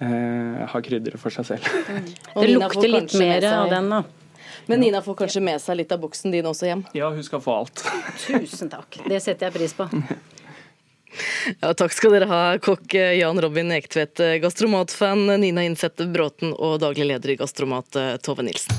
[0.04, 1.68] ha krydderet for seg selv.
[1.88, 2.08] Mm.
[2.42, 4.00] Det lukter litt mer av den, da.
[4.66, 6.84] Men Nina får kanskje med seg litt av boksen din også hjem?
[6.96, 7.84] Ja, hun skal få alt.
[8.26, 9.00] Tusen takk.
[9.08, 9.88] Det setter jeg pris på.
[11.60, 17.06] Ja, takk skal dere ha, kokk Jan Robin Ektvedt, gastromatfan Nina Innsette Bråten og daglig
[17.06, 17.94] leder i Gastromat
[18.26, 18.74] Tove Nilsen.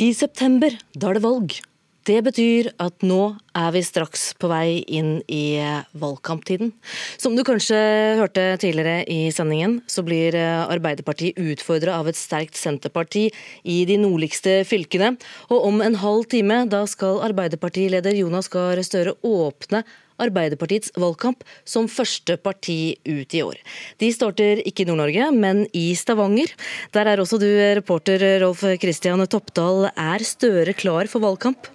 [0.00, 1.58] I september, da er det valg.
[2.04, 5.56] Det betyr at nå er vi straks på vei inn i
[5.96, 6.74] valgkamptiden.
[7.16, 7.78] Som du kanskje
[8.18, 13.30] hørte tidligere i sendingen, så blir Arbeiderpartiet utfordra av et sterkt Senterparti
[13.64, 15.14] i de nordligste fylkene.
[15.48, 19.80] Og om en halv time, da skal Arbeiderpartileder Jonas Gahr Støre åpne
[20.20, 23.56] Arbeiderpartiets valgkamp som første parti ut i år.
[23.96, 26.52] De starter ikke i Nord-Norge, men i Stavanger.
[26.92, 29.88] Der er også du reporter Rolf Christian Toppdal.
[29.96, 31.72] Er Støre klar for valgkamp?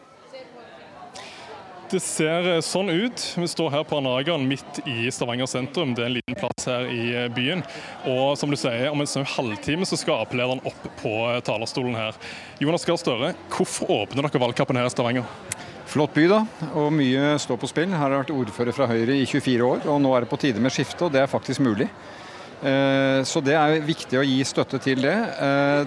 [1.89, 3.21] Det ser sånn ut.
[3.33, 5.95] Vi står her på Anagaen midt i Stavanger sentrum.
[5.97, 7.63] Det er en liten plass her i byen.
[8.11, 11.13] Og som du sier, om en snau halvtime så skal Ap-lederen opp på
[11.47, 12.19] talerstolen her.
[12.61, 15.25] Jonas Gahr Støre, hvorfor åpner dere valgkampen her i Stavanger?
[15.89, 16.43] Flott by, da.
[16.77, 17.89] Og mye står på spill.
[17.89, 20.61] Her har vært ordfører fra Høyre i 24 år, og nå er det på tide
[20.61, 21.89] med skifte, og det er faktisk mulig.
[22.59, 25.15] Så det er viktig å gi støtte til det.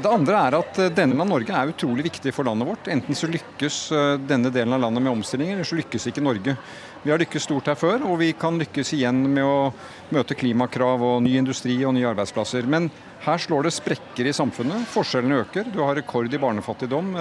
[0.00, 2.88] Det andre er at denne av Norge er utrolig viktig for landet vårt.
[2.88, 3.76] Enten så lykkes
[4.24, 6.56] denne delen av landet med omstillinger, eller så lykkes ikke Norge.
[7.02, 9.72] Vi har lykkes stort her før, og vi kan lykkes igjen med å
[10.14, 12.64] møte klimakrav og ny industri og nye arbeidsplasser.
[12.64, 12.88] Men
[13.26, 14.86] her slår det sprekker i samfunnet.
[14.94, 15.68] Forskjellene øker.
[15.74, 17.12] Du har rekord i barnefattigdom.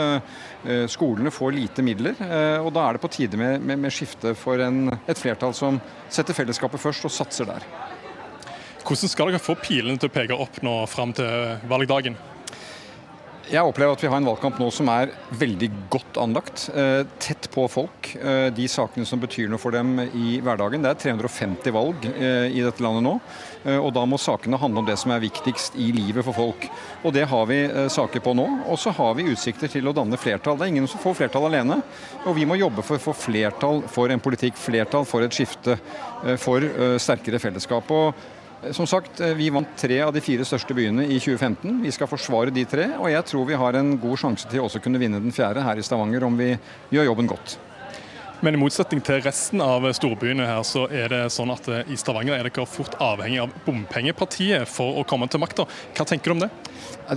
[0.90, 2.16] Skolene får lite midler.
[2.62, 5.82] Og da er det på tide med, med, med skifte for en, et flertall som
[6.08, 7.68] setter fellesskapet først og satser der.
[8.82, 12.18] Hvordan skal dere få pilene til å peke opp nå fram til valgdagen?
[13.52, 16.70] Jeg opplever at vi har en valgkamp nå som er veldig godt anlagt.
[16.72, 18.08] Eh, tett på folk.
[18.16, 20.80] Eh, de sakene som betyr noe for dem i hverdagen.
[20.80, 23.18] Det er 350 valg eh, i dette landet nå.
[23.76, 26.64] Og da må sakene handle om det som er viktigst i livet for folk.
[27.04, 27.60] Og det har vi
[27.92, 28.48] saker på nå.
[28.72, 30.56] Og så har vi utsikter til å danne flertall.
[30.58, 31.82] Det er ingen som får flertall alene.
[32.24, 34.58] Og vi må jobbe for å få flertall for en politikk.
[34.58, 35.76] Flertall for et skifte.
[36.42, 36.66] For
[37.04, 37.94] sterkere fellesskap.
[37.94, 41.82] Og som sagt, Vi vant tre av de fire største byene i 2015.
[41.82, 42.92] Vi skal forsvare de tre.
[43.00, 45.78] Og jeg tror vi har en god sjanse til å kunne vinne den fjerde her
[45.78, 46.54] i Stavanger, om vi
[46.94, 47.58] gjør jobben godt.
[48.42, 52.40] Men i motsetning til resten av storbyene her, så er det sånn at i Stavanger
[52.40, 55.68] er dere fort avhengig av bompengepartiet for å komme til makta.
[55.94, 56.50] Hva tenker du om det?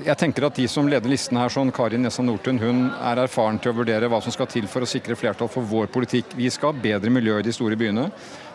[0.04, 3.56] Jeg tenker at De som leder listen her, sånn Karin Nessa Nordtun, hun er erfaren
[3.56, 6.36] til å vurdere hva som skal til for å sikre flertall for vår politikk.
[6.36, 8.10] Vi skal ha bedre miljø i de store byene.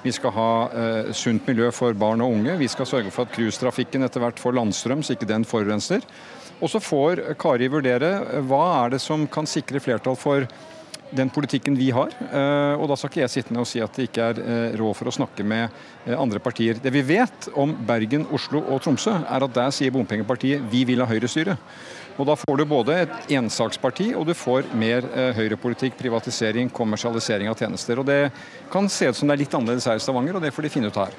[0.06, 2.60] Vi skal ha eh, sunt miljø for barn og unge.
[2.62, 6.06] Vi skal sørge for at cruisetrafikken etter hvert får landstrøm, så ikke den forurenser.
[6.62, 10.46] Og så får Kari vurdere hva er det som kan sikre flertall for
[11.16, 12.14] den politikken vi har.
[12.80, 15.10] Og da skal ikke jeg sitte ned og si at det ikke er råd for
[15.10, 15.74] å snakke med
[16.16, 16.78] andre partier.
[16.82, 21.02] Det vi vet om Bergen, Oslo og Tromsø, er at der sier bompengepartiet vi vil
[21.04, 21.58] ha høyrestyre.
[22.20, 27.48] Og Da får du både et ensaksparti og du får mer eh, høyrepolitikk, privatisering, kommersialisering
[27.48, 28.02] av tjenester.
[28.02, 28.22] Og Det
[28.72, 30.74] kan se ut som det er litt annerledes her i Stavanger, og det får de
[30.74, 31.16] finne ut her.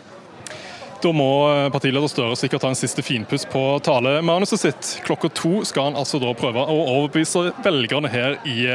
[1.00, 1.28] Da må
[1.72, 4.90] partileder Støre sikkert ta en siste finpuss på talemanuset sitt.
[5.06, 8.66] Klokka to skal han altså da prøve å overbevise velgerne her i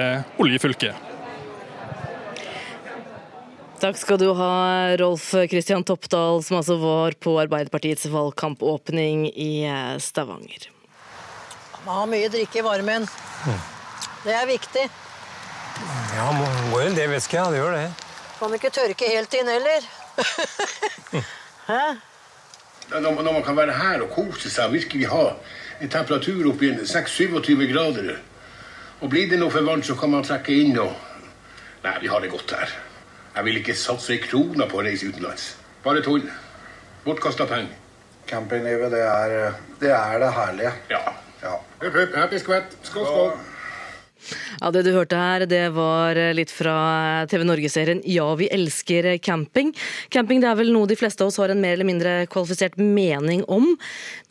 [0.42, 1.14] oljefylket.
[3.86, 4.52] Takk skal du ha,
[4.98, 9.68] Rolf Kristian Toppdal, som altså var på Arbeiderpartiets valgkampåpning i
[10.02, 10.72] Stavanger.
[11.86, 13.06] Man har mye drikke i varmen.
[13.46, 13.60] Mm.
[14.24, 14.88] Det er viktig.
[16.16, 17.38] Ja, må jo en del væske.
[17.38, 17.86] Ja, det gjør det.
[18.40, 19.86] Kan ikke tørke helt inn heller.
[21.70, 21.84] Hæ?
[22.92, 25.26] Når, når, man kan være her og kose seg og virkelig ha
[25.82, 28.12] en temperatur oppi 6-27 grader
[29.02, 30.94] Og blir det noe for varmt, så kan man trekke inn og
[31.86, 32.72] Nei, vi har det godt her.
[33.36, 35.52] Jeg vil ikke satse ei krone på å reise utenlands.
[35.84, 36.24] Bare tull.
[37.04, 37.76] Bortkasta penger.
[38.26, 40.72] Campinglivet, det er, det er det herlige.
[40.90, 41.02] Ja.
[41.44, 41.52] ja.
[41.84, 42.74] Høp, høp, happy skvett.
[42.88, 43.36] Skål, skål.
[44.62, 49.74] Ja, Det du hørte her, det var litt fra TV Norge-serien Ja, vi elsker camping.
[50.14, 52.78] Camping det er vel noe de fleste av oss har en mer eller mindre kvalifisert
[52.80, 53.74] mening om.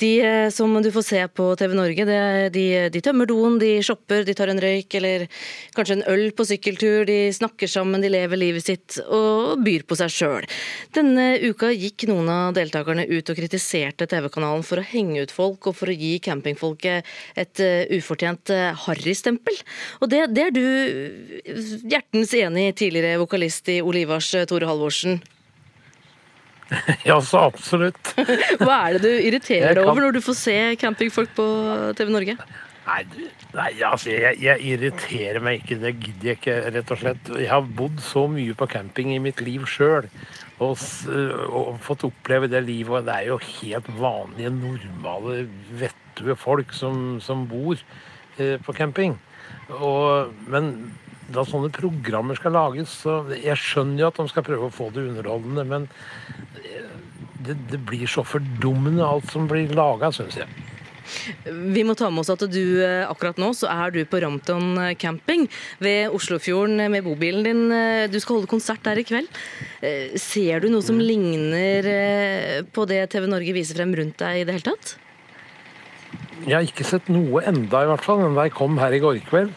[0.01, 0.12] De
[0.55, 2.20] som du får se på TV Norge, det,
[2.55, 2.64] de,
[2.95, 5.27] de, tømmer doen, de shopper, de tar en røyk eller
[5.77, 7.05] kanskje en øl på sykkeltur.
[7.09, 10.49] De snakker sammen, de lever livet sitt og byr på seg sjøl.
[10.97, 15.68] Denne uka gikk noen av deltakerne ut og kritiserte TV-kanalen for å henge ut folk
[15.70, 17.14] og for å gi campingfolket
[17.45, 18.55] et ufortjent
[18.87, 19.61] harrystempel.
[20.01, 25.20] Og det, det, er du hjertens enig tidligere vokalist i Olivars, Tore Halvorsen?
[27.04, 28.14] Ja, så absolutt.
[28.62, 31.48] Hva er det du irriterer deg over når du får se campingfolk på
[31.98, 32.38] TV Norge?
[32.84, 33.00] Nei,
[33.54, 35.78] nei altså, jeg, jeg, irriterer meg ikke.
[35.80, 37.30] Det gidder jeg ikke, rett og slett.
[37.40, 40.08] Jeg har bodd så mye på camping i mitt liv sjøl.
[40.62, 40.76] Og,
[41.48, 43.00] og, fått oppleve det livet.
[43.00, 45.38] Og det er jo helt vanlige, normale,
[45.80, 47.78] vettue folk som, som bor
[48.38, 49.16] eh, på camping.
[49.78, 50.74] Og, men
[51.34, 54.90] da sånne programmer skal lages, så Jeg skjønner jo at de skal prøve å få
[54.94, 55.88] det underholdende, men
[57.44, 60.64] det, det blir så fordummende alt som blir laga, syns jeg.
[61.44, 64.78] Vi må ta med oss at du eh, akkurat nå så er du på Ramton
[64.80, 65.46] eh, camping
[65.84, 67.64] ved Oslofjorden med bobilen din.
[67.72, 69.28] Eh, du skal holde konsert der i kveld.
[70.20, 71.84] Ser du noe som ligner
[72.72, 74.94] på det TV Norge viser frem rundt deg i det hele tatt?
[76.45, 79.03] Jeg har ikke sett noe enda, i hvert fall, men da jeg kom her i
[79.03, 79.55] går kveld.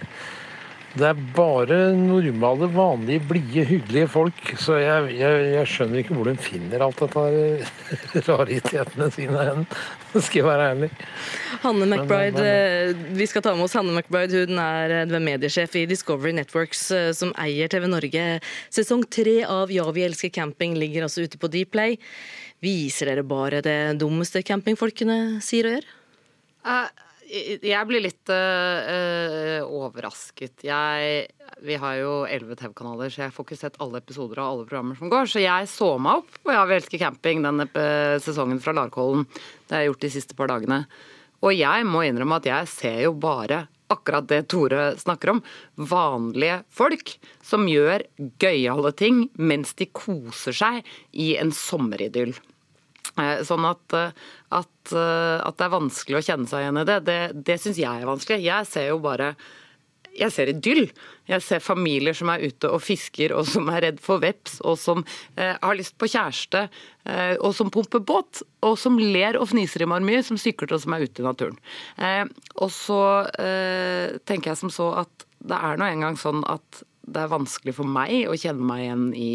[0.97, 4.39] Det er bare normale, vanlige, blide, hyggelige folk.
[4.57, 9.67] Så jeg, jeg, jeg, skjønner ikke hvor de finner alt dette raritetene sine hen.
[10.25, 10.89] Skal jeg være ærlig.
[11.61, 14.47] Hanne McBride, eh, vi skal ta med oss Hanne McBride.
[14.47, 18.25] Hun er eh, mediesjef i Discovery Networks, eh, som eier TV Norge.
[18.73, 21.99] Sesong tre av Ja, vi elsker camping ligger altså ute på Dplay.
[22.63, 25.89] Viser dere bare det dummeste campingfolkene sier og gjør?
[26.67, 26.87] Uh
[27.27, 30.63] jeg blir litt uh, overrasket.
[30.63, 31.25] Jeg,
[31.65, 34.95] vi har jo elleve TV-kanaler, så jeg får ikke sett alle episoder av alle programmer
[34.95, 35.27] som går.
[35.27, 37.65] Så jeg så meg opp på Ja, vi elsker camping, den
[38.23, 39.27] sesongen fra Larkollen.
[39.67, 40.85] Det har jeg gjort de siste par dagene.
[41.43, 45.43] Og jeg må innrømme at jeg ser jo bare akkurat det Tore snakker om.
[45.75, 47.13] Vanlige folk
[47.45, 48.07] som gjør
[48.41, 52.35] gøyale ting mens de koser seg i en sommeridyll.
[53.17, 56.87] Eh, sånn at, eh, at, eh, at, det er vanskelig å kjenne seg igjen i
[56.87, 58.43] det, det, det syns jeg er vanskelig.
[58.45, 59.33] Jeg ser jo bare
[60.17, 60.87] jeg ser idyll.
[61.29, 64.77] Jeg ser familier som er ute og fisker, og som er redd for veps, og
[64.81, 65.03] som
[65.37, 66.63] eh, har lyst på kjæreste,
[67.05, 70.83] eh, og som pumper båt, og som ler og fniser i marmyr, som sykler og
[70.83, 71.57] som er ute i naturen.
[72.01, 72.23] Eh,
[72.57, 72.99] og så
[74.27, 77.87] tenker jeg som så at det er nå engang sånn at det er vanskelig for
[77.87, 79.31] meg å kjenne meg igjen i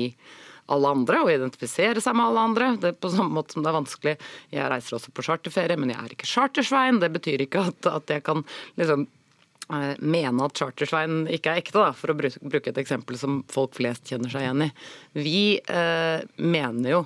[0.73, 2.69] alle andre og identifisere seg med alle andre.
[2.83, 4.15] Det er på samme måte som det er vanskelig
[4.53, 7.01] Jeg reiser også på charterferie, men jeg er ikke Chartersvein.
[7.03, 8.45] Det betyr ikke at, at jeg kan
[8.81, 13.43] liksom eh, mene at Chartersveien ikke er ekte, da, for å bruke et eksempel som
[13.53, 14.71] folk flest kjenner seg igjen i.
[15.19, 17.03] Vi eh, mener jo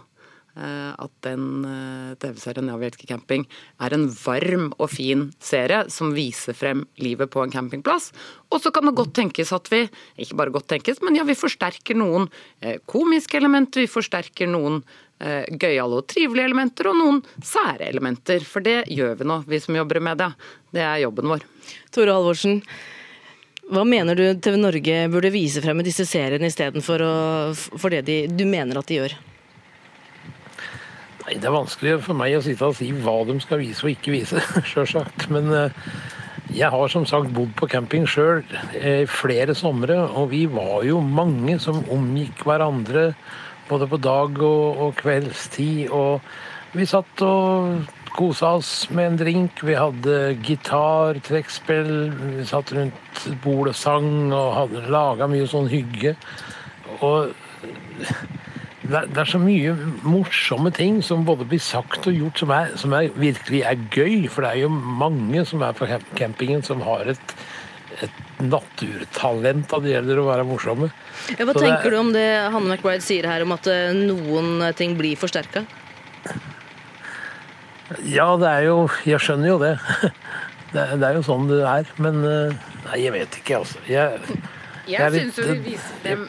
[0.57, 3.45] at den eh, TV-serien Ja, vi elsker camping
[3.83, 8.13] er en varm og fin serie som viser frem livet på en campingplass.
[8.49, 9.85] Og så kan det godt tenkes at vi,
[10.17, 12.31] ikke bare godt tenkes, men ja, vi forsterker noen
[12.61, 14.83] eh, komiske elementer, vi forsterker noen
[15.17, 18.43] gøyale og trivelige elementer, og noen sære elementer.
[18.45, 20.27] For det gjør vi nå, vi som jobber i media.
[20.77, 21.47] Det er jobben vår.
[21.89, 22.59] Tore Halvorsen,
[23.73, 27.07] hva mener du TV Norge burde vise frem med disse seriene istedenfor
[27.57, 29.17] for det de, du mener at de gjør?
[31.27, 33.91] Nei, Det er vanskelig for meg å sitte og si hva de skal vise og
[33.97, 35.27] ikke vise, sjølsagt.
[35.35, 35.89] Men eh,
[36.55, 38.45] jeg har som sagt bodd på camping sjøl
[38.79, 43.09] i flere somre, og vi var jo mange som omgikk hverandre
[43.67, 45.91] både på dag og, og kveldstid.
[45.91, 46.23] Og
[46.79, 49.67] vi satt og kosa oss med en drink.
[49.67, 51.95] Vi hadde gitar, trekkspill,
[52.37, 56.15] vi satt rundt bordet og sang og hadde laga mye sånn hygge.
[57.03, 57.35] Og
[58.87, 59.75] det, det, er så mye
[60.07, 64.27] morsomme ting som både blir sagt og gjort som, er, som er, virkelig er gøy.
[64.33, 67.35] For det er jo mange som er på campingen som har et,
[68.05, 70.91] et naturtalent da det gjelder å være morsomme.
[71.37, 73.97] Ja, hva så tenker det, du om det Hanne McBride sier her om at eh,
[73.97, 75.65] noen ting blir forsterka?
[78.03, 79.77] Ja, det er jo Jeg skjønner jo det.
[80.75, 81.87] Det, det er jo sånn det er.
[82.03, 83.79] Men eh, nei, jeg vet ikke, altså.
[83.89, 84.19] Jeg,
[84.91, 86.25] jeg, jeg syns jo vi viser dem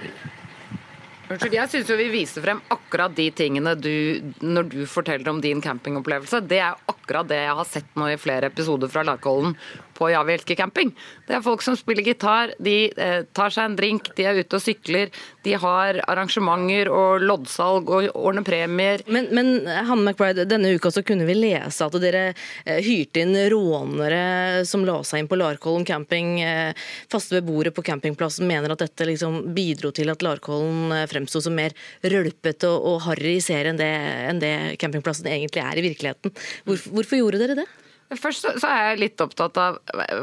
[1.27, 5.61] Unnskyld, Jeg syns vi viser frem akkurat de tingene du Når du forteller om din
[5.61, 6.39] campingopplevelse.
[6.47, 9.57] Det er akkurat det jeg har sett nå i flere episoder fra Larkollen
[9.97, 10.23] på Ja,
[10.57, 10.93] camping.
[11.27, 14.57] Det er folk som spiller gitar, de eh, tar seg en drink, de er ute
[14.57, 15.11] og sykler.
[15.43, 19.03] De har arrangementer og loddsalg og ordner premier.
[19.07, 22.25] Men, men Hanne McBride, denne uka så kunne vi lese at dere
[22.65, 26.37] eh, hyrte inn rånere som la seg inn på Larkollen camping.
[26.43, 31.55] Eh, faste beboere på campingplassen mener at dette liksom bidro til at Larkollen fremsto som
[31.57, 33.93] mer rølpete og, og harry serien enn det,
[34.29, 36.33] enn det campingplassen egentlig er i virkeligheten.
[36.65, 37.67] Hvorfor, hvorfor gjorde dere det?
[38.15, 39.81] Først så, er jeg litt opptatt av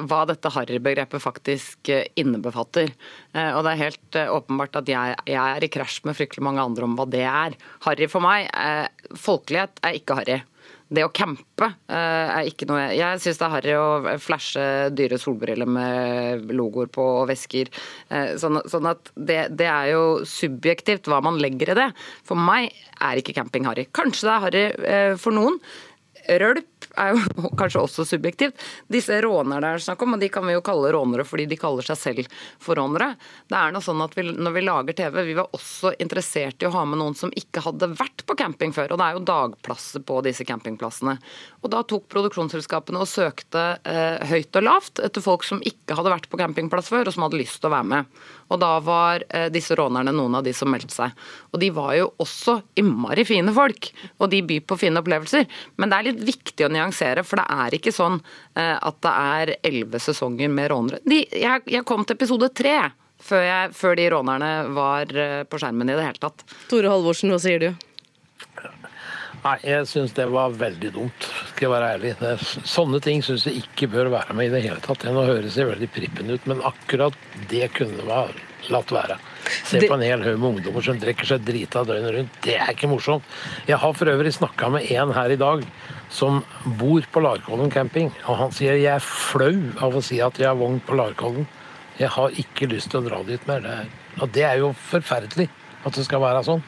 [0.09, 2.95] hva dette harrybegrepet faktisk eh, innebefatter.
[3.37, 6.47] Eh, og det er helt eh, åpenbart at jeg, jeg, er i krasj med fryktelig
[6.47, 7.59] mange andre om hva det er.
[7.85, 8.49] Harry for meg,
[9.21, 10.41] folkelighet er ikke harry.
[10.95, 14.65] Det å campe er ikke noe Jeg syns det er harry å flashe
[14.95, 17.71] dyre solbriller med logoer på og vesker.
[18.41, 21.89] Sånn, sånn at det, det, er jo subjektivt hva man legger i det.
[22.29, 22.71] For meg
[23.01, 23.89] er ikke camping harry.
[23.97, 25.59] Kanskje det er harry for noen.
[26.25, 28.61] Rølp er jo kanskje også subjektivt.
[28.91, 31.59] Disse rånerne det er snakk om, og de kan vi jo kalle rånere fordi de
[31.61, 33.15] kaller seg selv for rånere.
[33.51, 36.69] Det er noe sånn at vi, Når vi lager TV, vi var også interessert i
[36.69, 38.95] å ha med noen som ikke hadde vært på camping før.
[38.95, 41.17] Og det er jo dagplasser på disse campingplassene.
[41.63, 46.13] Og da tok produksjonsselskapene og søkte eh, høyt og lavt etter folk som ikke hadde
[46.13, 48.23] vært på campingplass før, og som hadde lyst til å være med.
[48.55, 51.15] Og da var eh, disse rånerne noen av de som meldte seg.
[51.53, 53.91] Og de var jo også innmari fine folk,
[54.23, 55.49] og de byr på fine opplevelser.
[55.81, 59.15] Men det er litt viktig å nyansere, for det er ikke sånn eh, at det
[59.15, 61.03] er elleve sesonger med rånere.
[61.09, 62.79] De, jeg, jeg kom til episode tre.
[63.25, 66.43] Før, før de rånerne var eh, på skjermen i det hele tatt.
[66.69, 67.69] Tore Halvorsen, hva sier du?
[69.45, 72.13] Nei, jeg syns det var veldig dumt, skal jeg være ærlig.
[72.17, 72.31] Det,
[72.65, 75.05] sånne ting syns jeg ikke bør være med i det hele tatt.
[75.13, 77.19] Nå høres det veldig prippen ut, men akkurat
[77.51, 78.33] det kunne være
[78.73, 79.19] latt være.
[79.69, 82.39] Se på en hel haug med ungdommer som drikker seg drita døgnet rundt.
[82.47, 83.29] Det er ikke morsomt.
[83.69, 85.67] Jeg har for øvrig snakka med en her i dag
[86.09, 86.41] som
[86.81, 89.53] bor på Larkollen camping, og han sier jeg er flau
[89.85, 91.45] av å si at jeg har vogn på Larkollen.
[92.01, 93.61] Jeg har ikke lyst til å dra dit mer.
[93.61, 93.93] Det er,
[94.25, 95.51] og det er jo forferdelig
[95.85, 96.65] at det skal være sånn.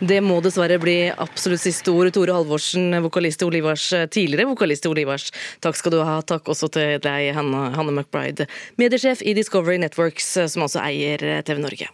[0.00, 2.10] Det må dessverre bli absolutt siste ord.
[2.12, 5.30] Tore Halvorsen, vokalist i Olivars, tidligere vokalist i Olivars.
[5.64, 6.18] Takk skal du ha.
[6.20, 8.44] Takk også til deg, Hanne, Hanne McBride,
[8.76, 11.88] mediesjef i Discovery Networks, som også eier TV Norge.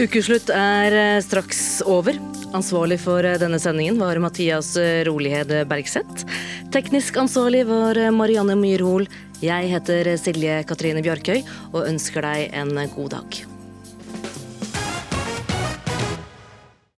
[0.00, 2.18] Ukeslutt er straks over.
[2.56, 4.72] Ansvarlig for denne sendingen var Mathias
[5.06, 6.26] Rolighed Bergseth.
[6.74, 9.06] Teknisk ansvarlig var Marianne Myrhol.
[9.44, 11.40] Jeg heter Silje Katrine Bjarkøy
[11.70, 13.42] og ønsker deg en god dag.